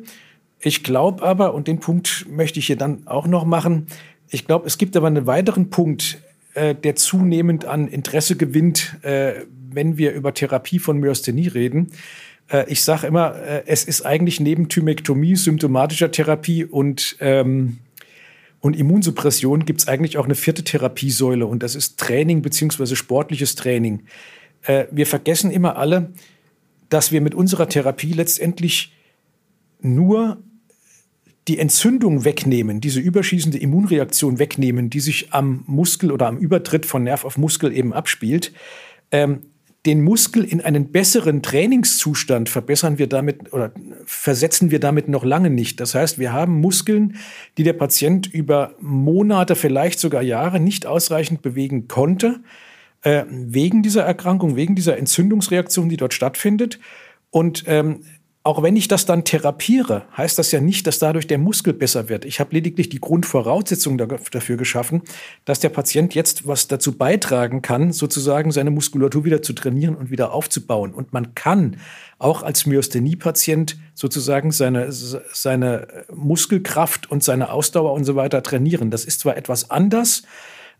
Ich 0.61 0.83
glaube 0.83 1.23
aber, 1.23 1.55
und 1.55 1.69
den 1.69 1.81
Punkt 1.81 2.27
möchte 2.31 2.59
ich 2.59 2.67
hier 2.67 2.77
dann 2.77 3.07
auch 3.07 3.27
noch 3.27 3.45
machen, 3.45 3.87
ich 4.31 4.47
glaube, 4.47 4.67
es 4.67 4.79
gibt 4.79 4.97
aber 4.97 5.07
einen 5.07 5.27
weiteren 5.27 5.71
Punkt, 5.71 6.19
äh, 6.55 6.75
der 6.75 6.97
zunehmend 6.97 7.67
an 7.67 7.87
Interesse 7.89 8.37
gewinnt, 8.37 8.97
äh, 9.03 9.35
wenn 9.71 9.99
wir 9.99 10.13
über 10.13 10.35
Therapie 10.35 10.79
von 10.79 10.99
Myasthenie 10.99 11.49
reden. 11.49 11.93
Äh, 12.51 12.65
ich 12.69 12.83
sage 12.83 13.07
immer, 13.07 13.37
äh, 13.37 13.63
es 13.67 13.85
ist 13.85 14.03
eigentlich 14.03 14.41
neben 14.41 14.69
Thymektomie, 14.69 15.37
symptomatischer 15.37 16.11
Therapie 16.11 16.65
und, 16.65 17.17
ähm, 17.21 17.79
und 18.61 18.75
Immunsuppression 18.77 19.67
gibt 19.67 19.83
es 19.83 19.89
eigentlich 19.89 20.17
auch 20.17 20.25
eine 20.25 20.35
vierte 20.35 20.65
Therapiesäule 20.65 21.47
und 21.47 21.63
das 21.63 21.75
ist 21.75 21.99
Training 21.99 22.43
beziehungsweise 22.43 22.97
sportliches 22.97 23.55
Training. 23.55 24.05
Äh, 24.63 24.87
wir 24.91 25.07
vergessen 25.07 25.51
immer 25.51 25.77
alle, 25.77 26.13
dass 26.89 27.13
wir 27.13 27.21
mit 27.21 27.35
unserer 27.35 27.69
Therapie 27.69 28.13
letztendlich 28.13 28.93
nur 29.81 30.43
die 31.49 31.59
Entzündung 31.59 32.25
wegnehmen, 32.25 32.81
diese 32.81 33.01
überschießende 33.01 33.59
Immunreaktion 33.59 34.39
wegnehmen, 34.39 34.89
die 34.89 35.01
sich 35.01 35.33
am 35.33 35.63
Muskel 35.67 36.11
oder 36.11 36.27
am 36.27 36.39
Übertritt 36.39 36.87
von 36.87 37.03
Nerv 37.03 37.25
auf 37.25 37.37
Muskel 37.37 37.77
eben 37.77 37.93
abspielt, 37.93 38.53
ähm, 39.11 39.43
den 39.87 40.03
Muskel 40.03 40.45
in 40.45 40.63
einen 40.63 40.93
besseren 40.93 41.43
Trainingszustand 41.43 42.49
verbessern 42.49 42.97
wir 42.97 43.07
damit 43.07 43.53
oder 43.53 43.73
versetzen 44.07 44.71
wir 44.71 44.81
damit 44.81 45.09
noch 45.09 45.25
lange 45.25 45.51
nicht. 45.51 45.79
Das 45.79 45.95
heißt, 45.95 46.19
wir 46.19 46.33
haben 46.33 46.59
Muskeln, 46.59 47.17
die 47.59 47.65
der 47.65 47.75
Patient 47.75 48.27
über 48.27 48.75
Monate, 48.81 49.57
vielleicht 49.57 50.01
sogar 50.01 50.23
Jahre 50.23 50.59
nicht 50.59 50.87
ausreichend 50.87 51.43
bewegen 51.43 51.87
konnte, 51.87 52.41
äh, 53.05 53.25
wegen 53.29 53.83
dieser 53.83 54.03
Erkrankung, 54.03 54.57
wegen 54.57 54.75
dieser 54.75 54.97
Entzündungsreaktion, 54.97 55.89
die 55.89 55.97
dort 55.97 56.15
stattfindet. 56.15 56.81
Und 57.31 57.65
ähm, 57.67 58.01
auch 58.47 58.63
wenn 58.63 58.77
ich 58.77 58.89
das 58.89 59.07
dann 59.07 59.25
therapiere, 59.25 60.05
heißt 60.17 60.39
das 60.39 60.53
ja 60.53 60.61
nicht, 60.61 60.87
dass 60.87 60.99
dadurch 60.99 61.27
der 61.27 61.39
Muskel 61.39 61.73
besser 61.73 62.11
wird. 62.11 62.27
Ich 62.27 62.41
habe 62.41 62.55
lediglich 62.55 62.91
die 62.91 63.01
Grundvoraussetzung 63.01 63.97
dafür 63.97 64.59
geschaffen, 64.59 65.01
dass 65.47 65.61
der 65.61 65.71
Patient 65.71 66.15
jetzt 66.15 66.47
was 66.47 66.69
dazu 66.69 66.93
beitragen 66.97 67.63
kann, 67.63 67.93
sozusagen 67.93 68.53
seine 68.53 68.71
Muskulatur 68.71 69.25
wieder 69.25 69.41
zu 69.41 69.55
trainieren 69.55 69.95
und 69.95 70.11
wieder 70.11 70.35
aufzubauen. 70.35 70.93
Und 70.93 71.15
man 71.15 71.35
kann 71.35 71.79
auch 72.19 72.43
als 72.43 72.67
Myasthenie-Patient 72.67 73.79
sozusagen 73.95 74.51
seine, 74.51 74.93
seine 74.93 76.05
Muskelkraft 76.15 77.11
und 77.11 77.25
seine 77.25 77.51
Ausdauer 77.51 77.95
und 77.95 78.05
so 78.05 78.15
weiter 78.15 78.43
trainieren. 78.43 78.91
Das 78.91 79.07
ist 79.07 79.21
zwar 79.21 79.39
etwas 79.39 79.71
anders, 79.71 80.23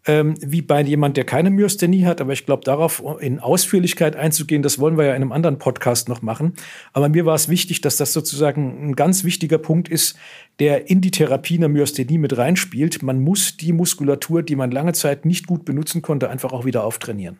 ähm, 0.07 0.35
wie 0.41 0.63
bei 0.63 0.83
jemand, 0.83 1.17
der 1.17 1.25
keine 1.25 1.51
Myasthenie 1.51 2.05
hat. 2.05 2.21
Aber 2.21 2.33
ich 2.33 2.47
glaube, 2.47 2.65
darauf 2.65 3.03
in 3.21 3.41
Ausführlichkeit 3.41 4.17
einzugehen, 4.17 4.63
das 4.63 4.79
wollen 4.79 4.99
wir 4.99 5.05
ja 5.05 5.15
in 5.15 5.23
einem 5.23 5.33
anderen 5.33 5.59
Podcast 5.59 6.09
noch 6.09 6.23
machen. 6.23 6.55
Aber 6.93 7.09
mir 7.09 7.27
war 7.27 7.35
es 7.35 7.49
wichtig, 7.49 7.81
dass 7.81 7.97
das 7.97 8.13
sozusagen 8.13 8.91
ein 8.91 8.97
ganz 8.97 9.25
wichtiger 9.25 9.59
Punkt 9.59 9.89
ist, 9.89 10.17
der 10.59 10.91
in 10.91 11.01
die 11.01 11.11
Therapie 11.11 11.57
einer 11.57 11.69
Myasthenie 11.69 12.19
mit 12.19 12.37
reinspielt. 12.37 13.03
Man 13.03 13.21
muss 13.21 13.57
die 13.57 13.73
Muskulatur, 13.73 14.43
die 14.43 14.57
man 14.57 14.71
lange 14.71 14.93
Zeit 14.93 15.25
nicht 15.25 15.47
gut 15.47 15.65
benutzen 15.65 16.03
konnte, 16.03 16.31
einfach 16.31 16.53
auch 16.53 16.65
wieder 16.65 16.85
auftrainieren. 16.85 17.39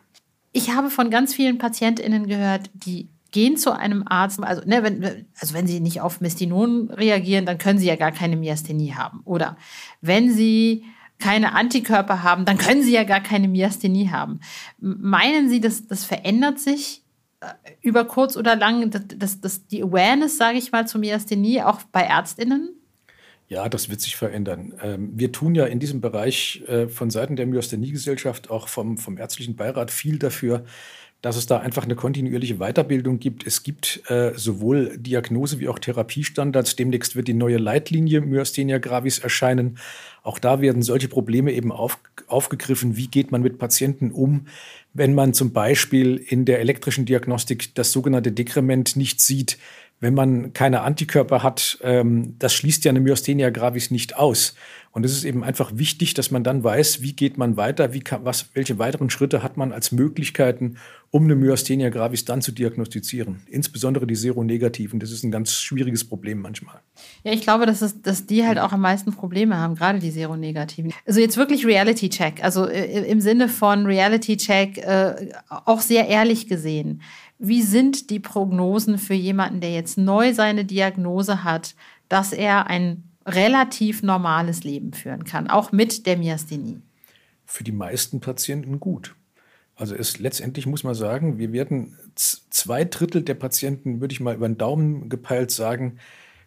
Ich 0.51 0.71
habe 0.71 0.89
von 0.89 1.09
ganz 1.09 1.33
vielen 1.33 1.57
PatientInnen 1.57 2.27
gehört, 2.27 2.69
die 2.73 3.09
gehen 3.31 3.57
zu 3.57 3.77
einem 3.77 4.03
Arzt, 4.07 4.41
also, 4.41 4.61
ne, 4.65 4.81
wenn, 4.81 5.25
also 5.37 5.53
wenn 5.53 5.67
sie 5.67 5.81
nicht 5.81 5.99
auf 5.99 6.21
Mestinon 6.21 6.89
reagieren, 6.89 7.45
dann 7.45 7.57
können 7.57 7.77
sie 7.77 7.87
ja 7.87 7.97
gar 7.97 8.13
keine 8.13 8.37
Myasthenie 8.37 8.93
haben. 8.93 9.19
Oder 9.25 9.57
wenn 9.99 10.31
sie 10.31 10.85
keine 11.19 11.53
Antikörper 11.53 12.23
haben, 12.23 12.45
dann 12.45 12.57
können 12.57 12.83
sie 12.83 12.91
ja 12.91 13.03
gar 13.03 13.21
keine 13.21 13.47
Myasthenie 13.47 14.09
haben. 14.09 14.39
Meinen 14.79 15.49
Sie, 15.49 15.61
dass 15.61 15.87
das 15.87 16.03
verändert 16.03 16.59
sich 16.59 17.03
äh, 17.39 17.47
über 17.81 18.05
kurz 18.05 18.37
oder 18.37 18.55
lang, 18.55 18.91
dass, 18.91 19.39
dass 19.39 19.67
die 19.67 19.83
Awareness, 19.83 20.37
sage 20.37 20.57
ich 20.57 20.71
mal, 20.71 20.87
zur 20.87 21.01
Myasthenie 21.01 21.61
auch 21.61 21.81
bei 21.91 22.01
Ärztinnen? 22.01 22.69
Ja, 23.47 23.69
das 23.69 23.89
wird 23.89 24.01
sich 24.01 24.15
verändern. 24.15 24.73
Ähm, 24.81 25.11
wir 25.13 25.31
tun 25.31 25.53
ja 25.53 25.65
in 25.65 25.79
diesem 25.79 26.01
Bereich 26.01 26.63
äh, 26.67 26.87
von 26.87 27.11
Seiten 27.11 27.35
der 27.35 27.45
Myasthenie-Gesellschaft, 27.45 28.49
auch 28.49 28.67
vom, 28.67 28.97
vom 28.97 29.17
ärztlichen 29.17 29.55
Beirat, 29.55 29.91
viel 29.91 30.17
dafür, 30.17 30.65
dass 31.21 31.37
es 31.37 31.45
da 31.45 31.57
einfach 31.57 31.83
eine 31.83 31.95
kontinuierliche 31.95 32.57
Weiterbildung 32.57 33.19
gibt. 33.19 33.45
Es 33.45 33.63
gibt 33.63 34.01
äh, 34.09 34.33
sowohl 34.35 34.97
Diagnose 34.97 35.59
wie 35.59 35.67
auch 35.67 35.79
Therapiestandards. 35.79 36.75
Demnächst 36.75 37.15
wird 37.15 37.27
die 37.27 37.33
neue 37.33 37.57
Leitlinie 37.57 38.21
Myasthenia 38.21 38.79
gravis 38.79 39.19
erscheinen. 39.19 39.77
Auch 40.25 40.39
da 40.39 40.59
werden 40.59 40.81
solche 40.81 41.07
Probleme 41.07 41.53
eben 41.53 41.71
auf, 41.71 41.99
aufgegriffen. 42.27 42.97
Wie 42.97 43.07
geht 43.07 43.31
man 43.31 43.41
mit 43.41 43.59
Patienten 43.59 44.11
um, 44.11 44.47
wenn 44.93 45.13
man 45.13 45.33
zum 45.33 45.53
Beispiel 45.53 46.17
in 46.17 46.45
der 46.45 46.59
elektrischen 46.59 47.05
Diagnostik 47.05 47.75
das 47.75 47.91
sogenannte 47.91 48.31
Dekrement 48.31 48.95
nicht 48.95 49.21
sieht? 49.21 49.57
wenn 50.01 50.13
man 50.13 50.53
keine 50.53 50.81
Antikörper 50.81 51.41
hat, 51.41 51.79
ähm, 51.81 52.35
das 52.37 52.53
schließt 52.53 52.83
ja 52.85 52.89
eine 52.89 52.99
Myasthenia 52.99 53.49
gravis 53.49 53.91
nicht 53.91 54.17
aus. 54.17 54.55
Und 54.91 55.05
es 55.05 55.13
ist 55.13 55.23
eben 55.23 55.43
einfach 55.43 55.71
wichtig, 55.75 56.13
dass 56.13 56.31
man 56.31 56.43
dann 56.43 56.63
weiß, 56.63 57.01
wie 57.01 57.13
geht 57.13 57.37
man 57.37 57.57
weiter, 57.57 57.93
wie 57.93 58.01
kann, 58.01 58.23
was, 58.23 58.49
welche 58.53 58.77
weiteren 58.77 59.09
Schritte 59.09 59.41
hat 59.41 59.57
man 59.57 59.71
als 59.71 59.91
Möglichkeiten, 59.91 60.77
um 61.15 61.23
eine 61.23 61.35
Myasthenia 61.37 61.91
gravis 61.91 62.25
dann 62.25 62.41
zu 62.41 62.51
diagnostizieren. 62.51 63.41
Insbesondere 63.47 64.05
die 64.05 64.15
Seronegativen. 64.15 64.99
Das 64.99 65.11
ist 65.11 65.23
ein 65.23 65.31
ganz 65.31 65.53
schwieriges 65.53 66.03
Problem 66.03 66.41
manchmal. 66.41 66.81
Ja, 67.23 67.31
ich 67.31 67.39
glaube, 67.39 67.65
dass, 67.65 67.81
es, 67.81 68.01
dass 68.01 68.25
die 68.25 68.45
halt 68.45 68.59
auch 68.59 68.73
am 68.73 68.81
meisten 68.81 69.13
Probleme 69.13 69.55
haben, 69.55 69.75
gerade 69.75 69.99
die 69.99 70.11
Seronegativen. 70.11 70.91
Also 71.05 71.21
jetzt 71.21 71.37
wirklich 71.37 71.65
Reality 71.65 72.09
Check, 72.09 72.43
also 72.43 72.67
äh, 72.67 73.09
im 73.09 73.21
Sinne 73.21 73.47
von 73.47 73.85
Reality 73.85 74.35
Check, 74.35 74.79
äh, 74.79 75.29
auch 75.47 75.79
sehr 75.79 76.09
ehrlich 76.09 76.49
gesehen. 76.49 77.01
Wie 77.39 77.61
sind 77.61 78.09
die 78.09 78.19
Prognosen 78.19 78.97
für 78.97 79.13
jemanden, 79.13 79.61
der 79.61 79.71
jetzt 79.71 79.97
neu 79.97 80.33
seine 80.33 80.65
Diagnose 80.65 81.45
hat, 81.45 81.75
dass 82.09 82.33
er 82.33 82.67
ein 82.67 83.05
relativ 83.25 84.03
normales 84.03 84.65
Leben 84.65 84.91
führen 84.91 85.23
kann, 85.23 85.49
auch 85.49 85.71
mit 85.71 86.07
der 86.07 86.17
Myasthenie? 86.17 86.81
Für 87.45 87.63
die 87.63 87.71
meisten 87.71 88.19
Patienten 88.19 88.81
gut. 88.81 89.15
Also 89.75 89.93
es 89.95 90.19
letztendlich 90.19 90.67
muss 90.67 90.83
man 90.83 90.95
sagen, 90.95 91.37
wir 91.37 91.51
werden 91.51 91.97
zwei 92.15 92.85
Drittel 92.85 93.23
der 93.23 93.33
Patienten, 93.33 93.99
würde 93.99 94.13
ich 94.13 94.21
mal 94.21 94.35
über 94.35 94.47
den 94.47 94.57
Daumen 94.57 95.09
gepeilt 95.09 95.51
sagen, 95.51 95.99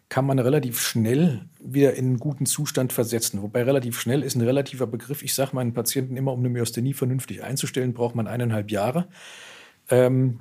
kann 0.09 0.25
man 0.25 0.39
relativ 0.39 0.81
schnell 0.81 1.45
wieder 1.59 1.93
in 1.93 2.05
einen 2.05 2.19
guten 2.19 2.47
Zustand 2.47 2.91
versetzen. 2.91 3.43
Wobei 3.43 3.61
relativ 3.63 3.99
schnell 3.99 4.23
ist 4.23 4.35
ein 4.35 4.41
relativer 4.41 4.87
Begriff. 4.87 5.21
Ich 5.21 5.35
sage 5.35 5.51
meinen 5.53 5.73
Patienten 5.73 6.17
immer, 6.17 6.33
um 6.33 6.39
eine 6.39 6.49
Myasthenie 6.49 6.93
vernünftig 6.93 7.43
einzustellen, 7.43 7.93
braucht 7.93 8.15
man 8.15 8.27
eineinhalb 8.27 8.71
Jahre. 8.71 9.07
Ähm, 9.91 10.39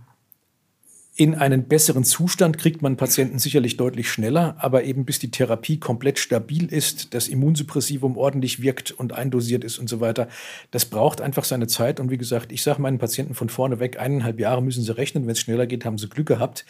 in 1.18 1.34
einen 1.34 1.64
besseren 1.64 2.04
Zustand 2.04 2.58
kriegt 2.58 2.80
man 2.80 2.96
Patienten 2.96 3.40
sicherlich 3.40 3.76
deutlich 3.76 4.08
schneller, 4.08 4.54
aber 4.58 4.84
eben 4.84 5.04
bis 5.04 5.18
die 5.18 5.32
Therapie 5.32 5.80
komplett 5.80 6.20
stabil 6.20 6.66
ist, 6.72 7.12
das 7.12 7.26
Immunsuppressivum 7.26 8.16
ordentlich 8.16 8.62
wirkt 8.62 8.92
und 8.92 9.14
eindosiert 9.14 9.64
ist 9.64 9.78
und 9.78 9.88
so 9.88 9.98
weiter, 9.98 10.28
das 10.70 10.84
braucht 10.84 11.20
einfach 11.20 11.42
seine 11.42 11.66
Zeit. 11.66 11.98
Und 11.98 12.12
wie 12.12 12.18
gesagt, 12.18 12.52
ich 12.52 12.62
sage 12.62 12.80
meinen 12.80 12.98
Patienten 12.98 13.34
von 13.34 13.48
vorne 13.48 13.80
weg, 13.80 13.98
eineinhalb 13.98 14.38
Jahre 14.38 14.62
müssen 14.62 14.84
sie 14.84 14.96
rechnen. 14.96 15.24
Wenn 15.24 15.32
es 15.32 15.40
schneller 15.40 15.66
geht, 15.66 15.84
haben 15.84 15.98
sie 15.98 16.08
Glück 16.08 16.28
gehabt. 16.28 16.64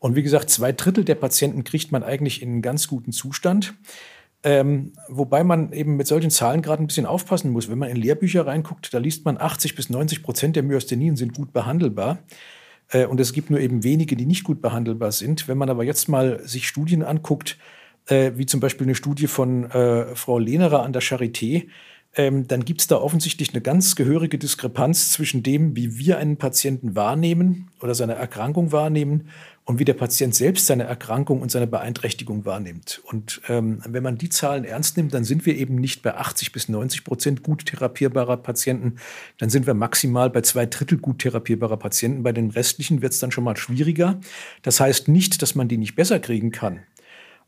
Und 0.00 0.16
wie 0.16 0.24
gesagt, 0.24 0.50
zwei 0.50 0.72
Drittel 0.72 1.04
der 1.04 1.14
Patienten 1.14 1.62
kriegt 1.62 1.92
man 1.92 2.02
eigentlich 2.02 2.42
in 2.42 2.48
einen 2.48 2.62
ganz 2.62 2.88
guten 2.88 3.12
Zustand. 3.12 3.74
Ähm, 4.42 4.94
wobei 5.08 5.44
man 5.44 5.72
eben 5.72 5.94
mit 5.94 6.08
solchen 6.08 6.30
Zahlen 6.30 6.62
gerade 6.62 6.82
ein 6.82 6.88
bisschen 6.88 7.06
aufpassen 7.06 7.52
muss. 7.52 7.70
Wenn 7.70 7.78
man 7.78 7.90
in 7.90 7.96
Lehrbücher 7.96 8.44
reinguckt, 8.44 8.92
da 8.92 8.98
liest 8.98 9.24
man 9.24 9.38
80 9.38 9.76
bis 9.76 9.88
90 9.88 10.24
Prozent 10.24 10.56
der 10.56 10.64
Myasthenien 10.64 11.14
sind 11.14 11.34
gut 11.34 11.52
behandelbar. 11.52 12.18
Äh, 12.94 13.06
und 13.06 13.20
es 13.20 13.32
gibt 13.32 13.50
nur 13.50 13.60
eben 13.60 13.84
wenige, 13.84 14.16
die 14.16 14.24
nicht 14.24 14.44
gut 14.44 14.62
behandelbar 14.62 15.12
sind. 15.12 15.48
Wenn 15.48 15.58
man 15.58 15.68
aber 15.68 15.84
jetzt 15.84 16.08
mal 16.08 16.40
sich 16.46 16.66
Studien 16.66 17.02
anguckt, 17.02 17.58
äh, 18.06 18.32
wie 18.36 18.46
zum 18.46 18.60
Beispiel 18.60 18.86
eine 18.86 18.94
Studie 18.94 19.26
von 19.26 19.70
äh, 19.70 20.14
Frau 20.14 20.38
Lehnerer 20.38 20.82
an 20.82 20.92
der 20.92 21.02
Charité, 21.02 21.66
ähm, 22.16 22.46
dann 22.46 22.64
gibt 22.64 22.80
es 22.80 22.86
da 22.86 22.96
offensichtlich 22.96 23.50
eine 23.50 23.60
ganz 23.60 23.96
gehörige 23.96 24.38
Diskrepanz 24.38 25.10
zwischen 25.10 25.42
dem, 25.42 25.74
wie 25.74 25.98
wir 25.98 26.18
einen 26.18 26.36
Patienten 26.36 26.94
wahrnehmen 26.94 27.70
oder 27.80 27.94
seine 27.94 28.14
Erkrankung 28.14 28.70
wahrnehmen 28.70 29.28
und 29.66 29.78
wie 29.78 29.84
der 29.84 29.94
Patient 29.94 30.34
selbst 30.34 30.66
seine 30.66 30.84
Erkrankung 30.84 31.40
und 31.40 31.50
seine 31.50 31.66
Beeinträchtigung 31.66 32.44
wahrnimmt. 32.44 33.00
Und 33.04 33.40
ähm, 33.48 33.80
wenn 33.86 34.02
man 34.02 34.18
die 34.18 34.28
Zahlen 34.28 34.64
ernst 34.64 34.96
nimmt, 34.96 35.14
dann 35.14 35.24
sind 35.24 35.46
wir 35.46 35.56
eben 35.56 35.76
nicht 35.76 36.02
bei 36.02 36.14
80 36.14 36.52
bis 36.52 36.68
90 36.68 37.02
Prozent 37.02 37.42
gut 37.42 37.64
therapierbarer 37.64 38.36
Patienten, 38.36 38.96
dann 39.38 39.48
sind 39.48 39.66
wir 39.66 39.72
maximal 39.72 40.28
bei 40.28 40.42
zwei 40.42 40.66
Drittel 40.66 40.98
gut 40.98 41.20
therapierbarer 41.20 41.78
Patienten. 41.78 42.22
Bei 42.22 42.32
den 42.32 42.50
restlichen 42.50 43.00
wird 43.00 43.14
es 43.14 43.20
dann 43.20 43.32
schon 43.32 43.44
mal 43.44 43.56
schwieriger. 43.56 44.20
Das 44.62 44.80
heißt 44.80 45.08
nicht, 45.08 45.40
dass 45.40 45.54
man 45.54 45.68
die 45.68 45.78
nicht 45.78 45.94
besser 45.94 46.20
kriegen 46.20 46.50
kann. 46.50 46.80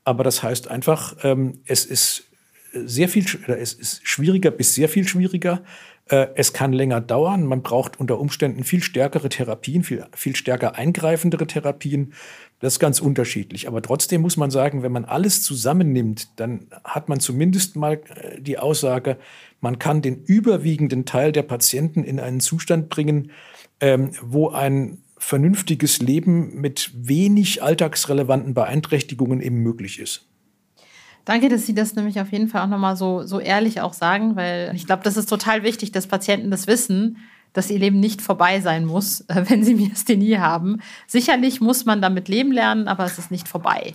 Aber 0.05 0.24
das 0.24 0.42
heißt 0.42 0.68
einfach, 0.68 1.16
ähm, 1.22 1.61
es 1.66 1.85
ist 1.85 2.24
sehr 2.72 3.09
viel, 3.09 3.24
es 3.46 3.74
ist 3.74 4.07
schwieriger 4.07 4.50
bis 4.50 4.74
sehr 4.74 4.88
viel 4.88 5.07
schwieriger. 5.07 5.62
Äh, 6.09 6.29
es 6.37 6.53
kann 6.53 6.73
länger 6.73 7.01
dauern. 7.01 7.45
Man 7.45 7.62
braucht 7.62 7.99
unter 7.99 8.19
Umständen 8.21 8.64
viel 8.64 8.83
stärkere 8.83 9.29
Therapien, 9.29 9.83
viel, 9.83 10.07
viel 10.14 10.37
stärker 10.37 10.77
eingreifendere 10.77 11.47
Therapien. 11.47 12.12
Das 12.61 12.75
ist 12.75 12.79
ganz 12.79 13.01
unterschiedlich. 13.01 13.66
Aber 13.69 13.83
trotzdem 13.83 14.23
muss 14.23 14.37
man 14.37 14.51
sagen, 14.51 14.83
wenn 14.83 14.92
man 14.92 15.05
alles 15.05 15.42
zusammennimmt, 15.42 16.38
dann 16.40 16.69
hat 16.85 17.09
man 17.09 17.21
zumindest 17.21 17.77
mal 17.77 18.01
äh, 18.14 18.40
die 18.40 18.59
Aussage, 18.59 19.19
man 19.61 19.79
kann 19.79 20.03
den 20.03 20.23
überwiegenden 20.23 21.07
Teil 21.07 21.33
der 21.33 21.42
Patienten 21.42 22.05
in 22.05 22.21
einen 22.21 22.40
Zustand 22.40 22.88
bringen, 22.88 23.33
ähm, 23.81 24.11
wo 24.23 24.51
ein 24.51 24.99
vernünftiges 25.19 26.01
Leben 26.01 26.61
mit 26.61 26.92
wenig 26.95 27.62
alltagsrelevanten 27.62 28.55
Beeinträchtigungen 28.55 29.40
eben 29.40 29.63
möglich 29.63 29.98
ist. 29.98 30.29
Danke, 31.27 31.48
dass 31.48 31.66
Sie 31.66 31.74
das 31.74 31.96
nämlich 31.96 32.20
auf 32.20 32.31
jeden 32.31 32.46
Fall 32.48 32.62
auch 32.62 32.68
nochmal 32.68 32.96
so, 32.96 33.24
so 33.24 33.40
ehrlich 33.40 33.81
auch 33.81 33.92
sagen, 33.92 34.37
weil 34.37 34.70
ich 34.77 34.87
glaube, 34.87 35.02
das 35.02 35.16
ist 35.16 35.29
total 35.29 35.64
wichtig, 35.64 35.90
dass 35.90 36.06
Patienten 36.06 36.52
das 36.52 36.68
wissen, 36.68 37.18
dass 37.52 37.68
ihr 37.68 37.81
Leben 37.81 37.98
nicht 37.98 38.22
vorbei 38.22 38.60
sein 38.60 38.85
muss, 38.85 39.24
wenn 39.29 39.64
sie 39.64 39.74
Myasthenie 39.74 40.38
haben. 40.38 40.81
Sicherlich 41.08 41.60
muss 41.60 41.85
man 41.85 42.00
damit 42.00 42.29
leben 42.29 42.52
lernen, 42.52 42.87
aber 42.87 43.04
es 43.04 43.18
ist 43.18 43.33
nicht 43.33 43.48
vorbei. 43.48 43.94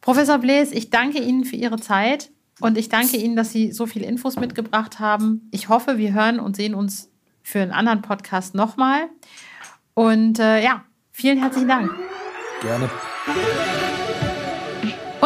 Professor 0.00 0.38
Blaise, 0.38 0.74
ich 0.74 0.88
danke 0.88 1.20
Ihnen 1.20 1.44
für 1.44 1.56
Ihre 1.56 1.78
Zeit 1.78 2.30
und 2.60 2.78
ich 2.78 2.88
danke 2.88 3.18
Ihnen, 3.18 3.36
dass 3.36 3.52
Sie 3.52 3.72
so 3.72 3.84
viele 3.84 4.06
Infos 4.06 4.36
mitgebracht 4.36 5.00
haben. 5.00 5.48
Ich 5.52 5.68
hoffe, 5.68 5.98
wir 5.98 6.14
hören 6.14 6.40
und 6.40 6.56
sehen 6.56 6.74
uns 6.74 7.10
für 7.42 7.60
einen 7.60 7.72
anderen 7.72 8.00
Podcast 8.00 8.54
nochmal. 8.54 9.10
Und 9.92 10.38
äh, 10.38 10.64
ja, 10.64 10.84
vielen 11.10 11.38
herzlichen 11.38 11.68
Dank. 11.68 11.90
Gerne. 12.62 12.88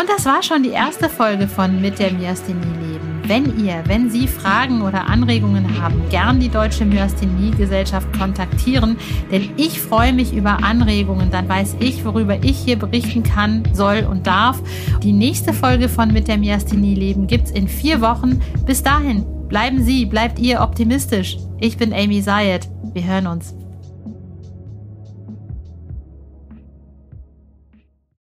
Und 0.06 0.12
das 0.12 0.24
war 0.24 0.40
schon 0.40 0.62
die 0.62 0.70
erste 0.70 1.08
Folge 1.08 1.48
von 1.48 1.80
Mit 1.80 1.98
der 1.98 2.12
Myasthenie 2.12 2.60
leben. 2.60 3.22
Wenn 3.26 3.58
ihr, 3.58 3.82
wenn 3.86 4.08
Sie 4.08 4.28
Fragen 4.28 4.82
oder 4.82 5.08
Anregungen 5.08 5.82
haben, 5.82 6.00
gern 6.10 6.38
die 6.38 6.48
Deutsche 6.48 6.84
Myasthenie-Gesellschaft 6.84 8.16
kontaktieren, 8.16 8.98
denn 9.32 9.50
ich 9.56 9.80
freue 9.80 10.12
mich 10.12 10.32
über 10.32 10.62
Anregungen, 10.62 11.32
dann 11.32 11.48
weiß 11.48 11.78
ich, 11.80 12.04
worüber 12.04 12.38
ich 12.44 12.56
hier 12.56 12.78
berichten 12.78 13.24
kann, 13.24 13.64
soll 13.72 14.06
und 14.08 14.28
darf. 14.28 14.62
Die 15.02 15.12
nächste 15.12 15.52
Folge 15.52 15.88
von 15.88 16.12
Mit 16.12 16.28
der 16.28 16.38
Myasthenie 16.38 16.94
leben 16.94 17.26
gibt's 17.26 17.50
in 17.50 17.66
vier 17.66 18.00
Wochen. 18.00 18.40
Bis 18.64 18.84
dahin, 18.84 19.26
bleiben 19.48 19.82
Sie, 19.82 20.06
bleibt 20.06 20.38
ihr 20.38 20.60
optimistisch. 20.60 21.36
Ich 21.58 21.78
bin 21.78 21.92
Amy 21.92 22.22
Sayed. 22.22 22.68
Wir 22.94 23.04
hören 23.04 23.26
uns. 23.26 23.65